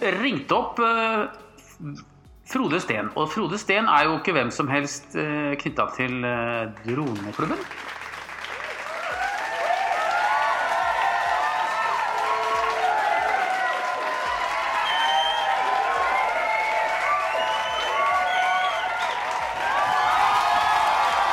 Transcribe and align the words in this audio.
ringte 0.00 0.54
opp 0.56 0.78
eh, 0.78 1.28
Frode 2.50 2.80
Steen. 2.80 3.10
Og 3.14 3.30
Frode 3.30 3.58
Steen 3.58 3.88
er 3.88 4.08
jo 4.08 4.18
ikke 4.18 4.34
hvem 4.34 4.50
som 4.50 4.68
helst 4.72 5.14
uh, 5.14 5.54
knytta 5.60 5.86
til 5.94 6.24
eh, 6.26 6.66
droneklubben. 6.82 7.60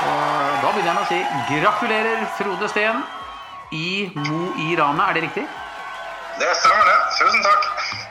Og 0.08 0.62
da 0.62 0.74
begynner 0.76 0.92
jeg 0.92 1.02
å 1.02 1.08
si 1.10 1.22
gratulerer, 1.50 2.28
Frode 2.38 2.70
Steen, 2.70 3.02
i 3.74 4.12
Mo 4.16 4.52
i 4.62 4.76
Rana. 4.78 5.10
Er 5.10 5.18
det 5.18 5.26
riktig? 5.32 5.48
Det 6.38 6.54
stemmer, 6.62 6.86
det. 6.86 7.00
Tusen 7.18 7.42
takk. 7.50 8.07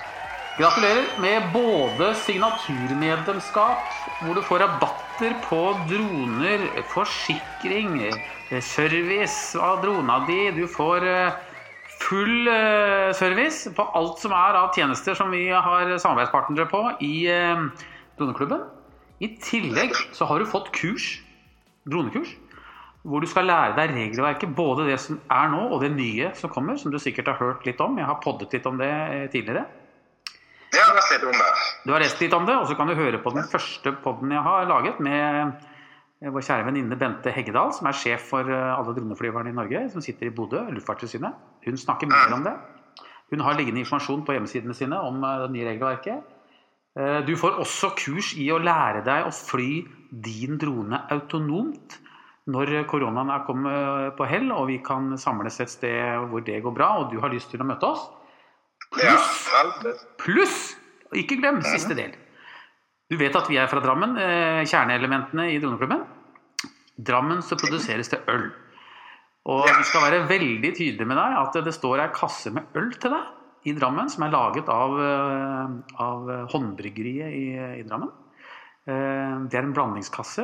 Gratulerer 0.56 1.18
med 1.20 1.50
både 1.52 2.14
signaturmedlemskap, 2.16 3.90
hvor 4.22 4.38
du 4.38 4.40
får 4.40 4.62
rabatter 4.62 5.34
på 5.44 5.58
droner, 5.90 6.64
forsikring, 6.88 7.98
eh, 8.06 8.62
service 8.64 9.52
av 9.60 9.82
drona 9.84 10.22
di. 10.24 10.38
Du 10.56 10.64
får 10.64 11.04
eh, 11.04 11.36
full 12.06 12.48
eh, 12.48 13.12
service 13.12 13.68
på 13.76 13.84
alt 14.00 14.24
som 14.24 14.32
er 14.32 14.56
av 14.62 14.72
tjenester 14.72 15.12
som 15.20 15.28
vi 15.28 15.44
har 15.52 15.92
samarbeidspartnere 15.92 16.70
på 16.72 16.82
i 17.04 17.28
droneklubben. 18.16 18.64
I 19.20 19.34
tillegg 19.36 19.92
så 20.16 20.24
har 20.24 20.40
du 20.40 20.48
fått 20.48 20.72
kurs, 20.72 21.20
dronekurs, 21.84 22.32
hvor 23.04 23.20
du 23.20 23.28
skal 23.28 23.52
lære 23.52 23.76
deg 23.76 23.92
regelverket, 23.92 24.56
både 24.56 24.88
det 24.88 25.02
som 25.04 25.20
er 25.28 25.52
nå 25.52 25.66
og 25.68 25.82
det 25.84 25.92
nye 25.92 26.32
som 26.32 26.48
kommer, 26.48 26.80
som 26.80 26.88
du 26.88 26.96
sikkert 26.96 27.28
har 27.34 27.42
hørt 27.44 27.68
litt 27.68 27.80
om. 27.84 28.00
Jeg 28.00 28.08
har 28.08 28.24
poddet 28.24 28.56
litt 28.56 28.64
om 28.64 28.80
det 28.80 28.88
eh, 28.88 29.34
tidligere. 30.70 30.82
Jeg 30.82 30.86
har 30.86 30.96
lest 30.98 31.12
litt 31.12 31.24
om 31.26 31.38
det. 31.40 31.48
Du 31.84 31.92
har 31.92 32.02
lest 32.02 32.20
litt 32.20 32.36
om 32.36 32.46
det, 32.46 32.56
og 32.56 32.68
så 32.68 32.76
kan 32.78 32.90
du 32.90 32.94
høre 32.98 33.20
på 33.22 33.32
den 33.34 33.48
første 33.50 33.92
podden 34.04 34.34
jeg 34.34 34.44
har 34.46 34.68
laget 34.70 35.00
med 35.00 35.52
eh, 36.22 36.30
vår 36.32 36.46
kjære 36.46 36.66
venninne 36.68 36.98
Bente 37.00 37.32
Heggedal, 37.34 37.72
som 37.76 37.88
er 37.90 37.98
sjef 37.98 38.30
for 38.32 38.48
eh, 38.48 38.72
alle 38.74 38.94
droneflyverne 38.96 39.52
i 39.52 39.56
Norge, 39.56 39.86
som 39.92 40.04
sitter 40.04 40.30
i 40.30 40.34
Bodø, 40.34 40.64
Luftfartstilsynet. 40.74 41.36
Hun 41.66 41.78
snakker 41.80 42.10
mer 42.10 42.34
om 42.34 42.46
det. 42.46 42.56
Hun 43.32 43.42
har 43.42 43.58
liggende 43.58 43.82
informasjon 43.82 44.24
på 44.26 44.36
hjemmesidene 44.36 44.74
sine 44.76 44.98
om 45.02 45.22
eh, 45.22 45.44
det 45.44 45.52
nye 45.56 45.70
regelverket. 45.72 46.32
Du 47.28 47.34
får 47.36 47.58
også 47.60 47.90
kurs 47.92 48.30
i 48.40 48.46
å 48.48 48.56
lære 48.56 49.02
deg 49.04 49.26
å 49.28 49.32
fly 49.36 49.82
din 50.24 50.56
drone 50.56 51.02
autonomt 51.12 51.98
når 52.48 52.70
koronaen 52.88 53.28
er 53.34 53.42
kommet 53.44 54.14
på 54.16 54.24
hell 54.30 54.48
og 54.54 54.70
vi 54.70 54.78
kan 54.80 55.10
samles 55.20 55.60
et 55.60 55.68
sted 55.68 56.30
hvor 56.30 56.40
det 56.46 56.62
går 56.64 56.72
bra, 56.72 56.94
og 57.02 57.10
du 57.12 57.18
har 57.20 57.34
lyst 57.34 57.50
til 57.52 57.60
å 57.60 57.66
møte 57.68 57.90
oss. 57.90 58.06
Pluss 58.94 59.32
vel. 59.52 59.96
Pluss, 60.20 60.58
ikke 61.16 61.38
glem 61.40 61.62
siste 61.64 61.96
del. 61.98 62.14
Du 63.10 63.16
vet 63.20 63.34
at 63.38 63.48
vi 63.50 63.58
er 63.60 63.68
fra 63.70 63.80
Drammen, 63.84 64.16
eh, 64.18 64.64
kjerneelementene 64.66 65.48
i 65.54 65.58
Droneklubben. 65.62 66.04
Drammen 66.96 67.42
så 67.44 67.58
produseres 67.60 68.08
det 68.10 68.22
øl. 68.32 68.48
Og 69.46 69.62
vi 69.68 69.84
skal 69.86 70.02
være 70.08 70.24
veldig 70.26 70.72
tydelige 70.74 71.06
med 71.06 71.16
deg 71.20 71.36
at 71.38 71.58
det 71.64 71.74
står 71.76 72.02
ei 72.02 72.08
kasse 72.14 72.50
med 72.50 72.66
øl 72.74 72.90
til 72.98 73.14
deg 73.14 73.68
i 73.70 73.74
Drammen, 73.76 74.08
som 74.10 74.24
er 74.26 74.34
laget 74.34 74.68
av, 74.68 74.96
eh, 74.98 75.68
av 76.02 76.30
håndbryggeriet 76.50 77.30
i, 77.30 77.44
i 77.80 77.84
Drammen. 77.86 78.10
Eh, 78.88 79.36
Det 79.46 79.54
er 79.58 79.62
en 79.66 79.74
blandingskasse, 79.74 80.42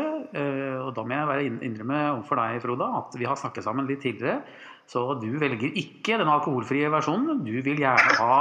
og 0.82 0.94
da 0.94 1.02
må 1.02 1.18
jeg 1.18 1.52
innrømme 1.62 1.98
overfor 2.18 2.36
deg, 2.36 2.62
Froda, 2.62 2.88
at 2.98 3.18
vi 3.18 3.24
har 3.24 3.36
snakket 3.36 3.64
sammen 3.64 3.86
litt 3.86 4.02
tidligere. 4.02 4.42
Så 4.90 5.04
du 5.22 5.28
velger 5.40 5.78
ikke 5.78 6.18
den 6.20 6.30
alkoholfrie 6.30 6.90
versjonen. 6.92 7.42
Du 7.46 7.54
vil 7.64 7.80
gjerne 7.80 8.16
ha 8.18 8.38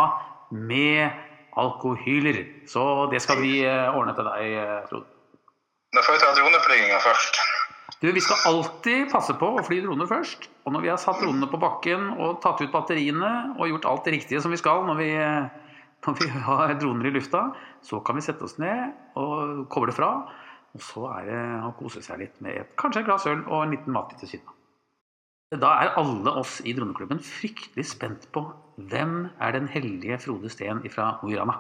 med 0.52 1.10
alkohyler. 1.60 2.44
Så 2.68 2.84
det 3.12 3.22
skal 3.24 3.42
vi 3.44 3.62
eh, 3.66 3.96
ordne 3.96 4.16
til 4.18 4.28
deg, 4.28 4.54
eh, 4.60 4.78
Frode. 4.90 5.08
Da 5.92 6.04
får 6.06 6.16
vi 6.16 6.22
ta 6.24 6.36
droneflyginga 6.38 7.00
først. 7.04 7.42
Du, 8.02 8.12
Vi 8.12 8.22
skal 8.24 8.46
alltid 8.50 9.12
passe 9.12 9.34
på 9.38 9.48
å 9.60 9.64
fly 9.66 9.82
droner 9.84 10.08
først. 10.10 10.48
Og 10.66 10.74
når 10.74 10.86
vi 10.86 10.92
har 10.94 11.02
satt 11.02 11.20
dronene 11.22 11.50
på 11.52 11.60
bakken 11.62 12.08
og 12.16 12.40
tatt 12.44 12.64
ut 12.64 12.72
batteriene 12.74 13.32
og 13.58 13.68
gjort 13.70 13.90
alt 13.90 14.08
det 14.08 14.16
riktige 14.16 14.42
som 14.42 14.54
vi 14.54 14.60
skal 14.62 14.86
når 14.88 14.98
vi, 15.02 15.10
når 16.08 16.22
vi 16.22 16.30
har 16.48 16.74
droner 16.82 17.12
i 17.12 17.14
lufta, 17.18 17.50
så 17.86 18.00
kan 18.06 18.18
vi 18.18 18.26
sette 18.26 18.48
oss 18.48 18.58
ned 18.62 18.96
og 19.20 19.68
koble 19.74 19.94
fra. 19.96 20.14
Og 20.72 20.84
så 20.86 21.06
er 21.18 21.28
det 21.28 21.44
å 21.68 21.76
kose 21.78 22.02
seg 22.06 22.24
litt 22.24 22.42
med 22.42 22.64
et, 22.64 22.74
kanskje 22.80 23.04
et 23.04 23.10
glass 23.10 23.28
øl 23.28 23.44
og 23.44 23.66
en 23.66 23.76
liten 23.76 23.94
matbit 23.94 24.24
ved 24.24 24.32
siden 24.34 24.48
av. 24.48 24.61
Da 25.52 25.68
er 25.84 25.98
alle 26.00 26.32
oss 26.40 26.62
i 26.64 26.72
Droneklubben 26.72 27.20
fryktelig 27.20 27.84
spent 27.90 28.30
på 28.32 28.46
hvem 28.92 29.26
er 29.44 29.52
den 29.52 29.68
heldige 29.68 30.20
Frode 30.24 30.50
Steen 30.50 30.80
fra 30.94 31.18
Mo 31.20 31.28
i 31.28 31.36
Rana. 31.36 31.58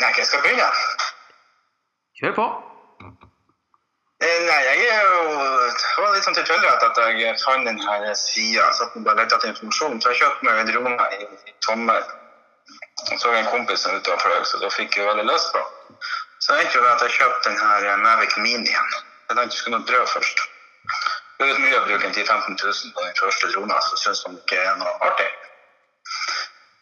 Nei, 0.00 0.08
jeg 0.16 0.26
skal 0.30 0.40
begynne. 0.46 0.68
Kjør 2.16 2.34
på! 2.38 2.46
Eh, 4.24 4.40
Nei, 4.48 4.58
jeg 4.64 4.88
er 4.94 5.04
jo 5.04 5.20
Det 5.68 6.00
var 6.00 6.14
litt 6.14 6.24
sånn 6.24 6.38
tilfeldig 6.40 6.72
at 6.72 6.98
jeg 7.20 7.36
fant 7.44 7.68
denne 7.68 8.16
sida. 8.16 8.72
Satt 8.72 8.96
og 8.96 9.04
bare 9.04 9.20
lette 9.20 9.36
etter 9.36 9.52
informasjon. 9.52 10.00
Så 10.00 10.14
jeg 10.14 10.22
kjøpte 10.24 10.48
meg 10.48 10.64
en 10.64 10.72
drone 10.72 11.08
i, 11.20 11.30
i 11.52 11.56
sommer. 11.68 12.12
Og 13.12 13.16
så 13.20 13.34
en 13.36 13.52
kompis 13.52 13.84
som 13.84 13.92
var 13.92 14.00
ute 14.00 14.16
og 14.16 14.22
fløy, 14.24 14.38
så 14.48 14.64
da 14.64 14.72
fikk 14.72 14.96
jeg 14.96 15.06
veldig 15.06 15.28
lyst 15.28 15.52
på. 15.52 15.66
Så 16.40 16.56
jeg 16.56 16.64
endte 16.64 16.80
jo 16.80 16.88
at 16.88 17.04
jeg 17.04 17.18
kjøpte 17.20 17.52
denne 17.52 17.98
Mavic 18.06 18.40
Minien. 18.40 18.94
Jeg 19.28 19.36
tenkte 19.36 19.52
jeg 19.52 19.60
skulle 19.60 19.84
prøve 19.84 20.08
først. 20.16 20.48
Er 21.38 21.58
mye 21.62 21.76
å 21.78 21.84
bruke 21.86 22.08
10 22.10 22.24
000-15 22.26 22.56
000 22.58 22.94
på 22.96 23.04
den 23.04 23.14
første 23.20 23.50
drona, 23.52 23.76
så 23.86 23.98
syns 24.00 24.24
de 24.26 24.32
ikke 24.40 24.58
er 24.58 24.78
noe 24.80 24.94
artig. 25.06 25.28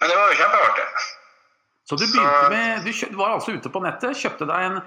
Men 0.01 0.09
det 0.13 0.17
var 0.17 0.31
jo 0.33 0.39
kjempeartig. 0.41 0.87
Så 1.87 1.99
du 2.01 2.07
begynte 2.07 2.49
med 2.51 2.87
Du 3.13 3.19
var 3.19 3.35
altså 3.37 3.53
ute 3.55 3.71
på 3.73 3.83
nettet, 3.85 4.17
kjøpte 4.19 4.49
deg 4.49 4.65
en 4.71 4.79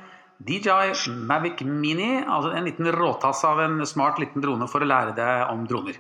DJI 0.48 1.14
Mavic 1.30 1.62
Mini, 1.68 2.24
altså 2.24 2.52
en 2.56 2.66
liten 2.68 2.90
råtass 2.96 3.44
av 3.48 3.60
en 3.64 3.80
smart 3.88 4.20
liten 4.24 4.42
drone 4.44 4.68
for 4.72 4.82
å 4.84 4.90
lære 4.90 5.14
deg 5.18 5.54
om 5.54 5.66
droner. 5.70 6.00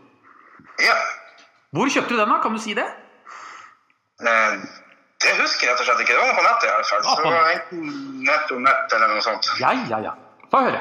Ja. 0.81 0.96
Hvor 1.75 1.91
kjøpte 1.91 2.16
du 2.16 2.19
den, 2.19 2.31
da? 2.34 2.40
Kan 2.44 2.56
du 2.56 2.62
si 2.63 2.74
det? 2.78 2.88
Eh, 4.25 4.56
Det 5.19 5.34
husker 5.35 5.68
jeg 5.68 5.74
rett 5.75 5.81
og 5.84 5.88
slett 5.90 6.02
ikke. 6.06 6.16
Det 6.16 6.22
var 6.24 6.38
på 6.38 6.44
nettet 6.46 6.69
i 6.69 6.72
hvert 6.74 6.88
fall. 6.90 7.02
Så 7.03 7.16
det 7.19 7.31
var 7.35 7.50
enten 7.52 8.24
nett 8.24 8.52
om 8.56 8.62
nett 8.63 8.94
eller 8.96 9.12
noe 9.12 9.24
sånt. 9.25 9.50
Ja, 9.59 9.74
ja, 9.91 10.00
ja. 10.08 10.13
Få 10.50 10.62
høre. 10.63 10.79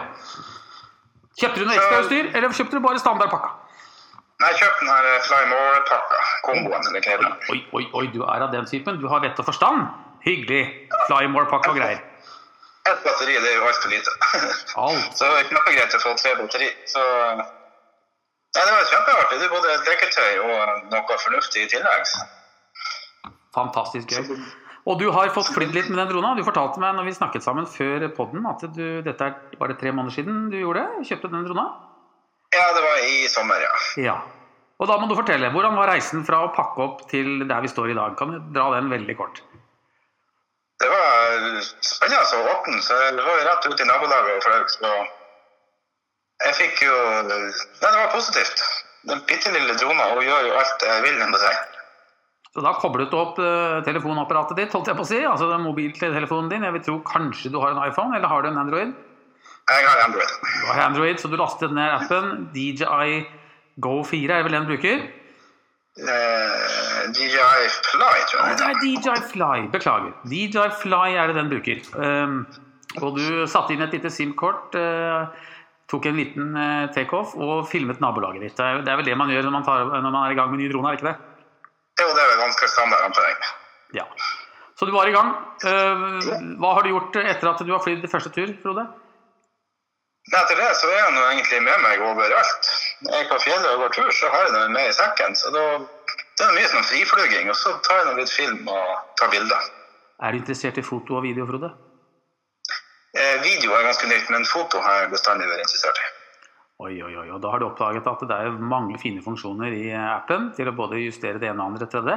Kjøpte 1.38 1.62
du 1.62 1.68
noe 1.68 1.78
ekstrautstyr, 1.78 2.30
eller 2.34 2.54
kjøpte 2.54 2.78
du 2.78 2.84
bare 2.84 3.00
standardpakka? 3.02 3.50
Nei, 4.38 4.50
kjøpte 4.54 4.84
den 4.84 4.90
her 4.92 5.06
eh, 5.12 5.22
Fly 5.26 5.40
More-pakka. 5.50 6.18
Komboen, 6.46 6.84
eller 6.90 7.02
hva 7.02 7.16
det. 7.22 7.30
Oi, 7.54 7.58
oi, 7.74 7.84
oi, 8.00 8.04
du 8.14 8.20
er 8.22 8.44
av 8.46 8.52
den 8.54 8.66
typen. 8.70 9.00
Du 9.02 9.08
har 9.10 9.22
vett 9.24 9.38
og 9.42 9.48
forstand. 9.48 9.88
Hyggelig. 10.26 10.62
Flymore-pakke 11.06 11.72
og 11.72 11.78
greier. 11.78 12.02
Ett 12.88 13.02
batteri 13.04 13.34
det 13.36 13.50
er 13.50 13.56
jo 13.58 13.66
altfor 13.68 13.92
lite. 13.92 14.14
Alt. 14.84 15.08
Så 15.18 15.26
det 15.26 15.40
er 15.42 15.50
kjempegreit 15.50 15.96
å 15.98 16.02
få 16.02 16.14
tre 16.22 16.34
batteri. 16.38 16.70
Så 16.90 17.04
Nei, 18.56 18.62
det 18.64 18.72
var 18.72 18.86
kjempeartig. 18.90 19.38
Det 19.38 19.46
er 19.46 19.52
både 19.52 19.74
drikketøy 19.86 20.38
og 20.42 20.86
noe 20.94 21.18
fornuftig 21.24 21.66
i 21.66 21.68
tillegg. 21.74 22.14
Fantastisk 23.54 24.14
gøy. 24.14 24.38
Og 24.88 24.96
du 24.96 25.10
har 25.12 25.28
fått 25.36 25.50
flydd 25.52 25.74
litt 25.76 25.90
med 25.92 26.00
den 26.00 26.08
drona. 26.14 26.32
Du 26.38 26.46
fortalte 26.46 26.80
meg 26.80 26.96
når 26.96 27.10
vi 27.10 27.16
snakket 27.18 27.44
sammen 27.44 27.68
før 27.68 28.06
podden 28.16 28.46
at 28.48 28.64
du, 28.72 29.02
dette 29.04 29.26
er 29.26 29.58
bare 29.60 29.76
tre 29.76 29.92
måneder 29.92 30.16
siden 30.16 30.46
du 30.52 30.56
gjorde 30.62 30.86
det. 30.86 31.04
Kjøpte 31.10 31.30
den 31.34 31.44
drona. 31.44 31.66
Ja, 32.56 32.64
det 32.72 32.80
var 32.86 33.04
i 33.04 33.28
sommer, 33.28 33.60
ja. 33.60 33.74
Ja. 34.00 34.16
Og 34.80 34.88
da 34.88 34.96
må 34.96 35.10
du 35.10 35.16
fortelle. 35.18 35.50
Hvordan 35.52 35.76
var 35.76 35.90
reisen 35.92 36.24
fra 36.24 36.40
å 36.46 36.52
pakke 36.56 36.80
opp 36.80 37.04
til 37.10 37.44
der 37.50 37.60
vi 37.64 37.68
står 37.68 37.92
i 37.92 37.98
dag? 37.98 38.16
Kan 38.16 38.32
du 38.32 38.38
dra 38.56 38.70
den 38.78 38.88
veldig 38.92 39.18
kort? 39.18 39.42
Det 40.78 40.88
var 40.88 41.60
spennende 41.84 42.38
å 42.38 42.52
åpne, 42.54 42.80
så 42.86 42.96
jeg 43.02 43.16
var 43.18 43.40
rett 43.44 43.66
ut 43.66 43.80
i 43.82 43.88
nabolaget. 43.88 44.46
Så 44.72 44.92
jeg 46.46 46.54
fikk 46.54 46.84
jo 46.86 46.94
Nei, 47.26 47.40
det 47.82 47.96
var 47.98 48.12
positivt. 48.14 48.62
Den 49.10 49.20
bitte 49.28 49.52
lille 49.52 49.74
drona 49.80 50.12
hun 50.14 50.24
gjør 50.24 50.48
jo 50.48 50.56
alt 50.62 50.86
jeg 50.86 51.04
vil 51.04 51.18
med 51.18 51.42
seg. 51.42 51.77
Så 52.58 52.62
da 52.64 52.72
koblet 52.74 53.12
du 53.12 53.14
opp 53.14 53.36
eh, 53.38 53.76
telefonapparatet 53.86 54.58
ditt, 54.58 54.72
holdt 54.74 54.88
jeg 54.90 54.98
på 54.98 55.04
å 55.04 55.06
si. 55.06 55.18
Altså 55.22 55.46
den 55.46 55.62
mobiltelefonen 55.62 56.48
din. 56.50 56.64
Jeg 56.66 56.74
vil 56.74 56.82
tro 56.82 56.96
kanskje 57.06 57.52
du 57.54 57.60
har 57.62 57.70
en 57.70 57.84
iPhone, 57.84 58.16
eller 58.18 58.26
har 58.26 58.42
du 58.42 58.48
en 58.50 58.58
Android? 58.58 58.96
Jeg 59.68 59.84
har 59.86 60.02
Android. 60.08 60.32
Du 60.42 60.64
har 60.66 60.80
Android, 60.88 61.20
så 61.22 61.30
du 61.30 61.36
lastet 61.38 61.76
ned 61.76 61.92
appen. 62.00 62.48
DJI 62.56 63.20
Go 63.78 64.00
4 64.02 64.40
er 64.40 64.42
vel 64.42 64.56
den 64.56 64.66
du 64.66 64.72
bruker? 64.72 65.04
Uh, 66.02 67.04
DJI 67.14 67.68
Fly, 67.92 68.16
tror 68.32 68.42
jeg. 68.42 68.58
det 68.58 68.66
er 68.66 68.82
DJI 68.82 69.14
Fly. 69.30 69.60
Beklager. 69.76 70.16
DJI 70.26 70.66
Fly 70.82 71.14
er 71.14 71.30
det 71.30 71.38
den 71.38 71.52
bruker. 71.54 71.86
Um, 71.94 72.40
og 73.04 73.20
du 73.20 73.46
satte 73.46 73.76
inn 73.76 73.86
et 73.86 73.94
lite 73.94 74.10
SIM-kort, 74.10 74.74
Uh, 74.74 75.54
tok 75.88 76.04
en 76.10 76.18
liten 76.18 76.52
eh, 76.52 76.86
takeoff 76.92 77.30
og 77.40 77.62
filmet 77.70 78.00
nabolaget 78.04 78.44
ditt. 78.44 78.58
Det 78.58 78.90
er, 78.92 78.98
vel 79.00 79.06
det 79.08 79.16
man 79.16 79.30
gjør 79.32 79.46
når 79.46 79.54
man, 79.54 79.64
tar, 79.64 79.86
når 79.88 80.10
man 80.10 80.20
er 80.20 80.34
i 80.34 80.36
gang 80.36 80.50
med 80.52 80.60
ny 80.60 80.68
drone, 80.68 80.90
er 80.90 80.96
det 80.96 81.00
ikke 81.00 81.08
det? 81.08 81.27
Jo, 81.98 82.12
det 82.14 82.22
er 82.22 82.30
vel 82.32 82.42
ganske 82.44 82.68
standard 82.70 83.08
antrekk. 83.08 83.48
Ja. 83.96 84.06
Så 84.78 84.86
du 84.86 84.92
var 84.94 85.10
i 85.10 85.14
gang. 85.14 85.32
Eh, 85.66 86.06
hva 86.62 86.74
har 86.76 86.86
du 86.86 86.92
gjort 86.92 87.16
etter 87.18 87.50
at 87.50 87.62
du 87.66 87.72
har 87.74 87.82
flydd 87.82 88.06
første 88.10 88.30
tur, 88.34 88.52
Frode? 88.62 88.86
Nei, 90.28 90.40
etter 90.44 90.60
det 90.60 90.68
så 90.76 90.90
er 90.92 90.98
jeg 91.00 91.14
nå 91.16 91.24
egentlig 91.30 91.60
med 91.64 91.82
meg 91.82 92.04
overalt. 92.04 92.70
Når 93.02 93.16
jeg 93.16 93.24
er 93.24 93.30
på 93.32 93.40
fjellet 93.42 93.70
og 93.72 93.82
går 93.82 93.94
tur, 93.96 94.10
så 94.14 94.30
har 94.34 94.46
jeg 94.46 94.54
den 94.54 94.76
med 94.76 94.90
i 94.90 94.94
sekken. 94.94 95.36
Så 95.40 95.50
da 95.54 95.64
det 96.38 96.46
er 96.46 96.54
mye 96.54 96.70
sånn 96.70 96.86
friflyging, 96.86 97.48
og 97.50 97.56
så 97.58 97.72
tar 97.82 97.98
jeg 97.98 98.06
nå 98.06 98.14
litt 98.20 98.30
film 98.30 98.68
og 98.70 98.90
tar 99.18 99.32
bilder. 99.32 99.64
Er 100.22 100.34
du 100.34 100.38
interessert 100.38 100.78
i 100.78 100.86
foto 100.86 101.16
og 101.18 101.24
video, 101.24 101.46
Frode? 101.48 101.72
Eh, 103.18 103.40
video 103.42 103.74
er 103.74 103.88
ganske 103.88 104.06
nytt, 104.06 104.30
men 104.30 104.46
foto 104.46 104.78
har 104.84 105.02
jeg 105.02 105.10
bestandig 105.16 105.48
vært 105.50 105.64
interessert 105.64 105.98
i. 105.98 106.06
Oi, 106.78 106.92
oi, 107.02 107.10
oi. 107.18 107.26
Og 107.34 107.40
da 107.42 107.50
har 107.50 107.58
du 107.58 107.66
oppdaget 107.66 108.06
at 108.06 108.20
det 108.30 108.36
er 108.38 108.58
mange 108.62 109.00
fine 109.02 109.22
funksjoner 109.24 109.74
i 109.74 109.88
appen 109.98 110.52
til 110.54 110.68
å 110.70 110.74
både 110.78 111.00
justere 111.02 111.40
det 111.42 111.50
ene 111.50 111.64
og 111.64 111.72
andre 111.72 111.88
tredje? 111.90 112.14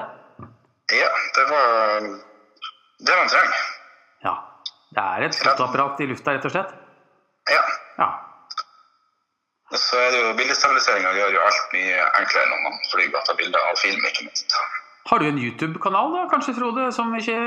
Ja, 0.94 1.08
det 1.38 1.46
var 1.50 2.06
det 2.06 3.16
man 3.18 3.32
trenger. 3.32 3.64
Ja. 4.28 4.36
Det 4.94 5.08
er 5.16 5.26
et 5.26 5.40
fotoapparat 5.40 6.04
i 6.06 6.10
lufta, 6.12 6.36
rett 6.36 6.46
og 6.46 6.54
slett? 6.54 6.76
Ja. 7.50 7.64
Ja. 7.98 8.10
Og 9.72 9.80
så 9.82 9.98
er 9.98 10.14
det 10.14 10.22
jo 10.28 10.38
bildestabiliseringa 10.38 11.18
gjør 11.18 11.38
jo 11.40 11.44
alt 11.48 11.74
mye 11.74 12.08
enklere 12.22 12.54
når 12.54 12.64
man 12.68 12.80
flyr 12.92 13.10
og 13.16 13.26
tar 13.26 13.42
bilder 13.42 13.70
og 13.72 13.82
film, 13.82 14.08
ikke 14.12 14.28
minst. 14.28 14.58
Har 15.10 15.24
du 15.24 15.26
en 15.26 15.42
YouTube-kanal 15.42 16.14
da, 16.14 16.28
kanskje, 16.30 16.54
Frode, 16.60 16.92
som 16.94 17.10
ikke 17.18 17.40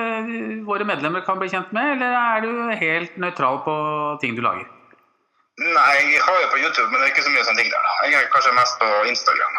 våre 0.66 0.88
medlemmer 0.88 1.22
kan 1.22 1.38
bli 1.38 1.52
kjent 1.52 1.70
med? 1.76 1.94
Eller 1.94 2.16
er 2.18 2.42
du 2.42 2.80
helt 2.80 3.20
nøytral 3.22 3.62
på 3.62 3.76
ting 4.24 4.34
du 4.34 4.42
lager? 4.42 4.66
Nei, 5.62 5.90
jeg 6.10 6.22
har 6.26 6.38
jo 6.42 6.46
på 6.50 6.58
YouTube, 6.58 6.88
men 6.90 6.98
det 6.98 7.06
er 7.06 7.12
ikke 7.12 7.26
så 7.26 7.30
mye 7.30 7.44
sånne 7.46 7.62
ting 7.62 7.70
der. 7.70 7.90
Jeg 8.10 8.16
er 8.18 8.30
kanskje 8.32 8.54
mest 8.56 8.80
på 8.80 8.88
Instagram. 9.10 9.58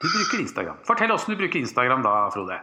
Du 0.00 0.06
bruker 0.08 0.38
Instagram. 0.40 0.78
Fortell 0.88 1.12
åssen 1.12 1.34
du 1.34 1.40
bruker 1.40 1.60
Instagram 1.60 2.04
da, 2.06 2.14
Frode. 2.32 2.56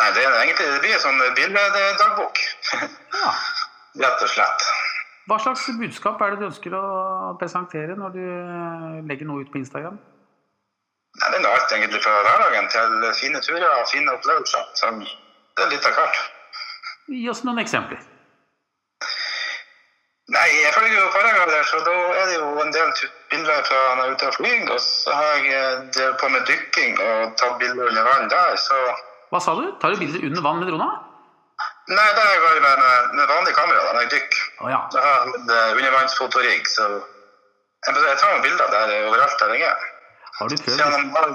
Nei, 0.00 0.08
det 0.16 0.24
er 0.24 0.38
egentlig 0.40 0.66
det 0.72 0.80
blir 0.82 0.96
en 0.96 1.04
sånn 1.04 1.22
bildedagbok. 1.38 2.40
Ja. 2.72 3.32
Rett 4.02 4.24
og 4.24 4.30
slett. 4.32 4.68
Hva 5.30 5.36
slags 5.38 5.66
budskap 5.78 6.22
er 6.24 6.32
det 6.32 6.40
du 6.40 6.46
ønsker 6.48 6.74
å 6.74 6.84
presentere 7.38 7.94
når 7.98 8.14
du 8.16 8.22
eh, 8.24 9.02
legger 9.06 9.28
noe 9.28 9.44
ut 9.44 9.52
på 9.52 9.60
Instagram? 9.60 10.00
Nei, 11.20 11.28
det 11.34 11.42
er 11.42 11.50
alt 11.50 11.74
egentlig 11.76 12.00
fra 12.02 12.14
hverdagen 12.24 12.70
til 12.72 13.04
fine 13.20 13.42
turer 13.44 13.68
og 13.68 13.84
fine 13.92 14.16
opplevelser. 14.16 14.70
Så 14.80 14.90
det 14.96 15.66
er 15.66 15.70
litt 15.74 15.86
av 15.86 15.94
hvert. 15.98 16.22
Gi 17.12 17.28
oss 17.30 17.44
noen 17.46 17.60
eksempler. 17.62 18.00
Nei, 20.32 20.48
jeg 20.64 20.72
følger 20.72 20.96
jo 20.96 21.08
paragrafer, 21.12 21.64
så 21.68 21.78
da 21.84 21.94
er 22.16 22.28
det 22.30 22.36
jo 22.38 22.46
en 22.62 22.70
del 22.72 22.90
bilder 23.32 23.64
fra 23.68 23.80
jeg 23.80 24.02
er 24.02 24.12
ute 24.14 24.28
og 24.30 24.36
flyr. 24.38 24.60
Og 24.72 24.80
så 24.80 25.16
har 25.16 25.32
jeg 25.36 25.48
eh, 25.58 25.80
drevet 25.96 26.20
på 26.22 26.30
med 26.32 26.46
dykking 26.48 27.00
og 27.06 27.34
tatt 27.40 27.58
bilder 27.60 27.90
under 27.90 28.06
vann 28.08 28.30
der, 28.32 28.56
så 28.66 28.78
Hva 29.32 29.40
sa 29.40 29.56
du? 29.56 29.64
Tar 29.80 29.92
du 29.92 30.00
bilder 30.00 30.24
under 30.28 30.44
vann 30.46 30.62
med 30.62 30.70
drona? 30.72 30.88
Nei, 31.92 32.08
det 32.16 32.24
er 32.24 32.44
bare 32.46 32.60
med, 32.64 32.82
med 33.18 33.26
vanlig 33.28 33.54
kamera 33.58 33.80
da, 33.84 33.92
når 33.92 34.04
jeg 34.06 34.12
dykker. 34.14 34.44
Oh, 34.62 34.68
ja. 34.72 34.80
Jeg 34.94 35.02
har 35.08 35.32
eh, 35.36 35.72
undervannsfotorigg, 35.76 36.68
så 36.70 36.88
jeg, 36.92 37.96
jeg 37.98 38.20
tar 38.22 38.44
bilder 38.46 38.76
der 38.76 38.94
overalt 39.10 39.40
der 39.42 39.56
jeg 39.58 39.68
er. 39.68 39.88
Har 40.38 40.48
du 40.48 40.56
prøvd 40.64 40.80
har 40.86 41.34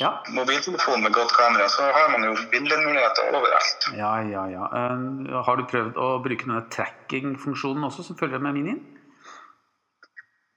Ja, 0.00 0.14
mobiltelefon 0.32 1.02
med 1.04 1.12
godt 1.12 1.34
kamera, 1.36 1.66
så 1.68 1.84
har 1.92 2.06
man 2.12 2.24
jo 2.24 2.32
bildemuligheter 2.52 3.34
overalt. 3.36 3.90
ja, 3.98 4.14
ja. 4.24 4.46
ja. 4.48 4.68
Eh, 4.78 5.34
har 5.46 5.60
du 5.60 5.66
prøvd 5.68 6.00
å 6.00 6.14
bruke 6.24 6.46
denne 6.46 6.62
tracking-funksjonen 6.72 7.84
også, 7.90 8.06
som 8.08 8.16
følger 8.16 8.40
med 8.40 8.56
minien? 8.56 8.80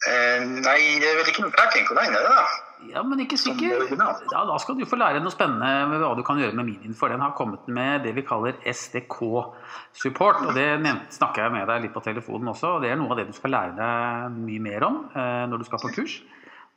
Eh, 0.03 0.43
nei, 0.43 0.79
det 0.99 1.09
er 1.09 1.19
vel 1.19 1.31
ikke 1.31 1.43
noe 1.43 1.55
tracking 1.55 1.87
på 1.87 1.95
den, 1.95 2.15
er 2.15 2.23
det 2.23 2.31
da? 2.31 2.45
Ja, 2.91 3.03
men 3.07 3.21
ikke 3.23 3.37
sikker. 3.39 3.83
Ja, 3.95 4.41
da 4.47 4.55
skal 4.59 4.75
du 4.75 4.83
få 4.87 4.97
lære 4.99 5.21
noe 5.23 5.31
spennende 5.31 5.87
med 5.91 6.01
hva 6.03 6.11
du 6.19 6.23
kan 6.27 6.39
gjøre 6.41 6.55
med 6.59 6.67
minien. 6.67 6.95
For 6.99 7.11
den 7.11 7.23
har 7.23 7.35
kommet 7.37 7.67
med 7.71 8.03
det 8.03 8.11
vi 8.17 8.25
kaller 8.27 8.57
SDK-support. 8.67 10.43
Og 10.47 10.51
det 10.57 10.67
snakka 11.15 11.45
jeg 11.45 11.55
med 11.55 11.67
deg 11.71 11.85
litt 11.85 11.95
på 11.95 12.03
telefonen 12.03 12.51
også. 12.51 12.75
Og 12.75 12.83
det 12.83 12.91
er 12.91 12.99
noe 12.99 13.15
av 13.15 13.21
det 13.21 13.29
du 13.29 13.35
skal 13.37 13.55
lære 13.55 13.77
deg 13.79 14.39
mye 14.43 14.65
mer 14.67 14.87
om 14.89 14.99
eh, 15.15 15.45
når 15.51 15.63
du 15.63 15.69
skal 15.69 15.83
på 15.83 15.93
kurs. 15.95 16.19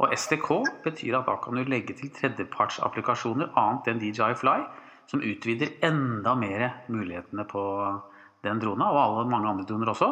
Og 0.02 0.12
SDK 0.12 0.50
betyr 0.84 1.16
at 1.18 1.28
da 1.28 1.36
kan 1.40 1.56
du 1.56 1.64
legge 1.64 1.94
til 1.96 2.10
tredjepartsapplikasjoner 2.12 3.54
annet 3.56 3.88
enn 3.92 4.02
DJI 4.02 4.34
Fly, 4.36 4.58
som 5.08 5.22
utvider 5.24 5.78
enda 5.86 6.34
mer 6.36 6.66
mulighetene 6.92 7.46
på 7.48 7.62
den 8.44 8.60
drona, 8.60 8.90
og 8.92 9.00
alle 9.02 9.30
mange 9.30 9.48
andre 9.52 9.64
droner 9.68 9.92
også. 9.94 10.10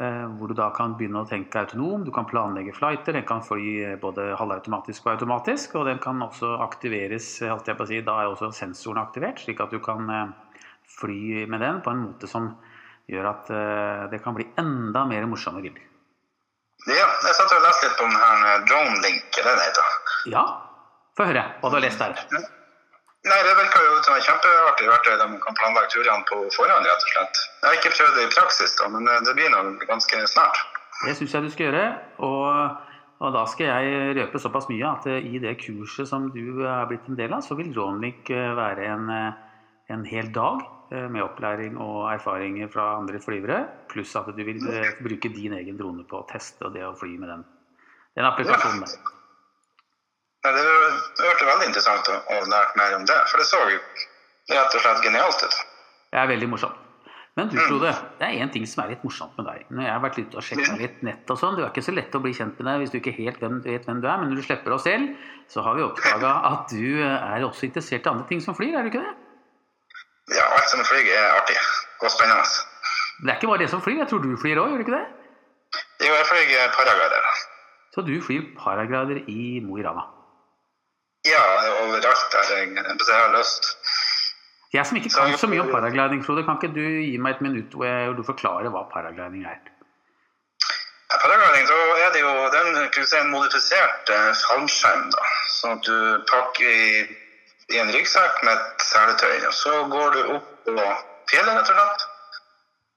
Eh, 0.00 0.26
hvor 0.38 0.48
du 0.48 0.54
da 0.56 0.70
kan 0.72 0.94
begynne 0.96 1.20
å 1.20 1.28
tenke 1.28 1.60
autonom, 1.60 2.06
du 2.06 2.12
kan 2.14 2.28
planlegge 2.30 2.72
flighter, 2.72 3.18
den 3.18 3.26
kan 3.28 3.42
fly 3.44 3.64
eh, 3.84 3.96
både 4.00 4.30
halvautomatisk 4.38 5.04
og 5.04 5.12
automatisk, 5.16 5.74
og 5.76 5.90
den 5.90 6.00
kan 6.00 6.22
også 6.24 6.54
aktiveres, 6.64 7.26
å 7.44 7.58
si, 7.60 8.00
da 8.06 8.20
er 8.22 8.30
også 8.30 8.52
sensoren 8.56 9.02
aktivert, 9.02 9.42
slik 9.42 9.60
at 9.60 9.74
du 9.74 9.82
kan 9.84 10.08
eh, 10.14 10.32
fly 11.00 11.44
med 11.50 11.60
den 11.60 11.82
på 11.84 11.92
en 11.92 12.04
måte 12.06 12.30
som 12.30 12.52
gjør 13.10 13.32
at 13.34 13.52
eh, 13.52 14.08
det 14.14 14.22
kan 14.24 14.38
bli 14.38 14.48
enda 14.62 15.04
mer 15.10 15.26
morsomme 15.28 15.60
bilder. 15.66 15.89
Ja, 16.88 17.10
jeg 17.26 17.36
satt 17.36 17.52
og 17.52 17.60
leste 17.66 17.88
litt 17.88 17.98
på 17.98 18.06
den 18.08 18.16
her 18.16 18.64
drone 18.70 18.96
link, 19.04 19.28
eller 19.42 19.58
det 19.58 19.68
heter. 19.68 19.92
Ja, 20.32 20.46
få 21.18 21.28
høre 21.28 21.44
hva 21.60 21.70
du 21.70 21.76
har 21.76 21.84
lest 21.84 22.00
der. 22.00 22.16
Nei, 23.20 23.36
det 23.44 23.52
virker 23.52 23.82
jo 23.84 23.96
som 24.00 24.16
et 24.16 24.24
kjempeartig 24.24 24.86
verktøy 24.88 25.18
man 25.20 25.40
kan 25.44 25.56
planlegge 25.58 25.90
turene 25.92 26.24
på 26.24 26.38
forhånd, 26.56 26.86
rett 26.88 27.02
og 27.04 27.10
slett. 27.12 27.40
Jeg 27.60 27.66
har 27.68 27.76
ikke 27.76 27.92
prøvd 27.98 28.14
det 28.16 28.22
i 28.24 28.30
praksis, 28.32 28.76
da, 28.78 28.88
men 28.94 29.08
eh, 29.12 29.18
det 29.26 29.34
blir 29.36 29.52
nå 29.52 29.60
ganske 29.90 30.22
snart. 30.32 30.62
Det 31.02 31.16
syns 31.18 31.34
jeg 31.36 31.44
du 31.44 31.50
skal 31.52 31.68
gjøre. 31.68 31.84
Og, 32.24 32.48
og 33.20 33.36
da 33.36 33.44
skal 33.52 33.68
jeg 33.68 34.16
røpe 34.16 34.40
såpass 34.40 34.70
mye 34.72 34.88
at 34.88 35.10
eh, 35.12 35.20
i 35.20 35.42
det 35.42 35.58
kurset 35.60 36.08
som 36.08 36.30
du 36.32 36.64
er 36.64 36.88
blitt 36.88 37.12
en 37.12 37.20
del 37.20 37.36
av, 37.36 37.44
så 37.44 37.58
vil 37.60 37.74
Dronelink 37.76 38.32
eh, 38.32 38.54
være 38.56 38.88
en, 38.94 39.12
eh, 39.12 39.46
en 39.90 40.04
hel 40.06 40.30
dag 40.34 40.62
eh, 40.92 41.06
med 41.10 41.22
opplæring 41.24 41.78
og 41.80 42.10
erfaringer 42.12 42.70
fra 42.72 42.92
andre 42.98 43.20
flyvere, 43.22 43.62
pluss 43.90 44.14
at 44.18 44.30
du 44.36 44.42
vil 44.46 44.60
eh, 44.70 44.92
bruke 45.02 45.32
din 45.34 45.56
egen 45.58 45.78
drone 45.78 46.06
på 46.08 46.20
å 46.20 46.26
teste 46.30 46.68
og 46.68 46.76
det 46.76 46.84
å 46.86 46.94
fly 46.98 47.16
med 47.20 47.32
den, 47.32 47.46
den 48.18 48.28
applikasjonen 48.28 48.84
der. 48.84 49.16
Ja, 50.40 50.52
det 50.56 50.62
hørtes 50.64 51.48
veldig 51.48 51.66
interessant 51.68 52.06
å, 52.08 52.20
å 52.32 52.44
lære 52.48 52.78
mer 52.80 53.00
om 53.00 53.08
det, 53.08 53.18
for 53.28 53.42
det 53.42 53.48
så 53.50 53.60
jo 53.68 53.80
rett 54.50 54.78
og 54.78 54.86
slett 54.86 55.02
genialt 55.04 55.42
ut. 55.44 55.58
Det 56.10 56.22
er 56.22 56.30
veldig 56.30 56.48
morsomt. 56.54 56.86
Men 57.38 57.46
du, 57.48 57.54
Frode, 57.62 57.92
det 58.18 58.26
er 58.26 58.40
én 58.42 58.50
ting 58.52 58.64
som 58.66 58.82
er 58.82 58.90
litt 58.92 59.04
morsomt 59.06 59.36
med 59.38 59.46
deg. 59.46 59.68
Når 59.70 59.84
jeg 59.84 59.92
har 59.94 60.00
vært 60.02 60.16
ute 60.18 60.38
og 60.40 60.44
sjekka 60.44 60.74
litt 60.80 61.04
nett 61.06 61.30
og 61.30 61.38
sånn, 61.38 61.54
Du 61.56 61.62
er 61.62 61.70
ikke 61.70 61.84
så 61.86 61.94
lett 61.94 62.16
å 62.18 62.20
bli 62.24 62.32
kjent 62.36 62.58
med 62.58 62.66
deg 62.66 62.82
hvis 62.82 62.92
du 62.92 62.98
ikke 62.98 63.14
helt 63.20 63.38
vet 63.40 63.86
hvem 63.86 64.00
du 64.02 64.08
er, 64.08 64.16
men 64.18 64.32
når 64.32 64.40
du 64.40 64.46
slipper 64.48 64.74
oss 64.74 64.84
selv, 64.88 65.14
så 65.48 65.62
har 65.64 65.78
vi 65.78 65.84
oppdaga 65.86 66.32
at 66.50 66.74
du 66.74 66.98
er 67.06 67.46
også 67.46 67.68
interessert 67.68 68.08
i 68.08 68.10
andre 68.10 68.26
ting 68.28 68.42
som 68.42 68.56
flyr, 68.58 68.74
er 68.74 68.84
du 68.84 68.90
ikke 68.90 69.04
det? 69.04 69.14
Ja, 70.38 70.44
alt 70.56 70.68
som 70.70 70.84
flyger 70.86 71.14
er 71.18 71.32
artig 71.38 71.56
og 72.00 72.10
spennende. 72.10 72.44
Men 73.18 73.26
Det 73.26 73.32
er 73.32 73.38
ikke 73.40 73.52
bare 73.52 73.62
det 73.62 73.70
som 73.70 73.82
flyr, 73.82 73.98
jeg 74.02 74.08
tror 74.10 74.22
du 74.24 74.36
flyr 74.42 74.60
òg, 74.62 74.70
gjør 74.70 74.80
du 74.80 74.84
ikke 74.86 74.98
det? 74.98 75.06
Jo, 76.06 76.12
jeg 76.14 76.26
flyr 76.30 76.72
paraglider. 76.78 77.26
Så 77.94 78.00
du 78.06 78.14
flyr 78.26 78.42
paraglider 78.58 79.18
i 79.28 79.60
Mo 79.66 79.76
i 79.76 79.84
Rana. 79.86 80.06
Ja, 81.28 81.42
overalt 81.84 82.32
der 82.32 82.44
jeg, 82.56 82.68
har 83.22 83.38
lyst. 83.38 83.64
Jeg 84.72 84.86
som 84.86 84.96
ikke 84.96 85.10
kan 85.10 85.38
så 85.38 85.46
mye 85.50 85.60
om 85.60 85.70
paragliding, 85.74 86.22
Frode, 86.26 86.44
kan 86.46 86.56
ikke 86.56 86.74
du 86.74 86.80
gi 86.80 87.18
meg 87.18 87.36
et 87.36 87.42
minutt 87.44 87.74
hvor 87.74 88.14
du 88.16 88.22
forklarer 88.24 88.70
hva 88.72 88.86
paragliding 88.92 89.44
er? 89.44 89.58
Ja, 91.10 91.16
Paragliding, 91.24 91.66
så 91.66 91.76
er 92.04 92.12
det 92.14 92.20
jo 92.22 92.32
den, 92.54 92.68
si, 92.94 93.16
en 93.18 93.32
modifisert 93.34 94.12
eh, 94.14 94.30
fallskjerm. 94.46 95.08
da. 95.10 95.24
Sånn 95.58 95.76
at 95.76 95.88
du 95.90 96.22
pakker 96.30 96.70
i, 96.70 97.02
i 97.74 97.78
en 97.78 97.92
ryggsekk 97.94 98.42
med 98.46 98.56
et 98.56 98.84
seletøy, 98.86 99.36
og 99.46 99.54
så 99.54 99.76
går 99.92 100.16
du 100.16 100.20
opp 100.36 100.48
på 100.66 100.74
fjellet, 101.30 101.54
rett 101.54 101.70
og 101.70 101.78
slett. 101.78 102.06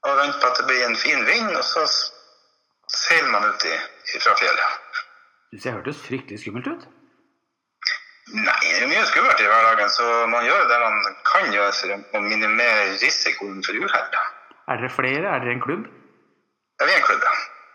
Og 0.03 0.17
venter 0.19 0.39
på 0.41 0.49
at 0.49 0.59
det 0.59 0.65
blir 0.67 0.83
en 0.87 0.97
fin 0.99 1.21
vind, 1.27 1.51
og 1.55 1.63
så 1.63 1.85
seiler 2.91 3.29
man 3.31 3.45
ut 3.49 3.65
i, 3.69 3.77
fra 4.19 4.35
fjellet. 4.39 4.99
Det 5.53 5.61
ser, 5.61 5.77
hørtes 5.77 6.01
fryktelig 6.03 6.41
skummelt 6.41 6.67
ut. 6.67 6.87
Nei, 8.33 8.59
det 8.63 8.81
er 8.81 8.89
mye 8.89 9.05
skummelt 9.09 9.41
i 9.43 9.47
hverdagen, 9.47 9.89
så 9.93 10.05
man 10.31 10.45
gjør 10.47 10.65
det 10.71 10.79
man 10.81 11.17
kan 11.27 11.51
gjøre 11.53 11.73
for 11.77 12.17
å 12.17 12.23
minimere 12.23 12.93
risikoen 13.01 13.61
for 13.65 13.77
uhell. 13.77 14.17
Er 14.71 14.79
dere 14.79 14.91
flere? 14.95 15.27
Er 15.27 15.43
dere 15.43 15.57
en 15.57 15.63
klubb? 15.63 15.85
Ja, 16.79 16.87
Vi 16.87 16.95
er 16.95 17.01
en 17.01 17.07
klubb, 17.07 17.23
ja. 17.27 17.33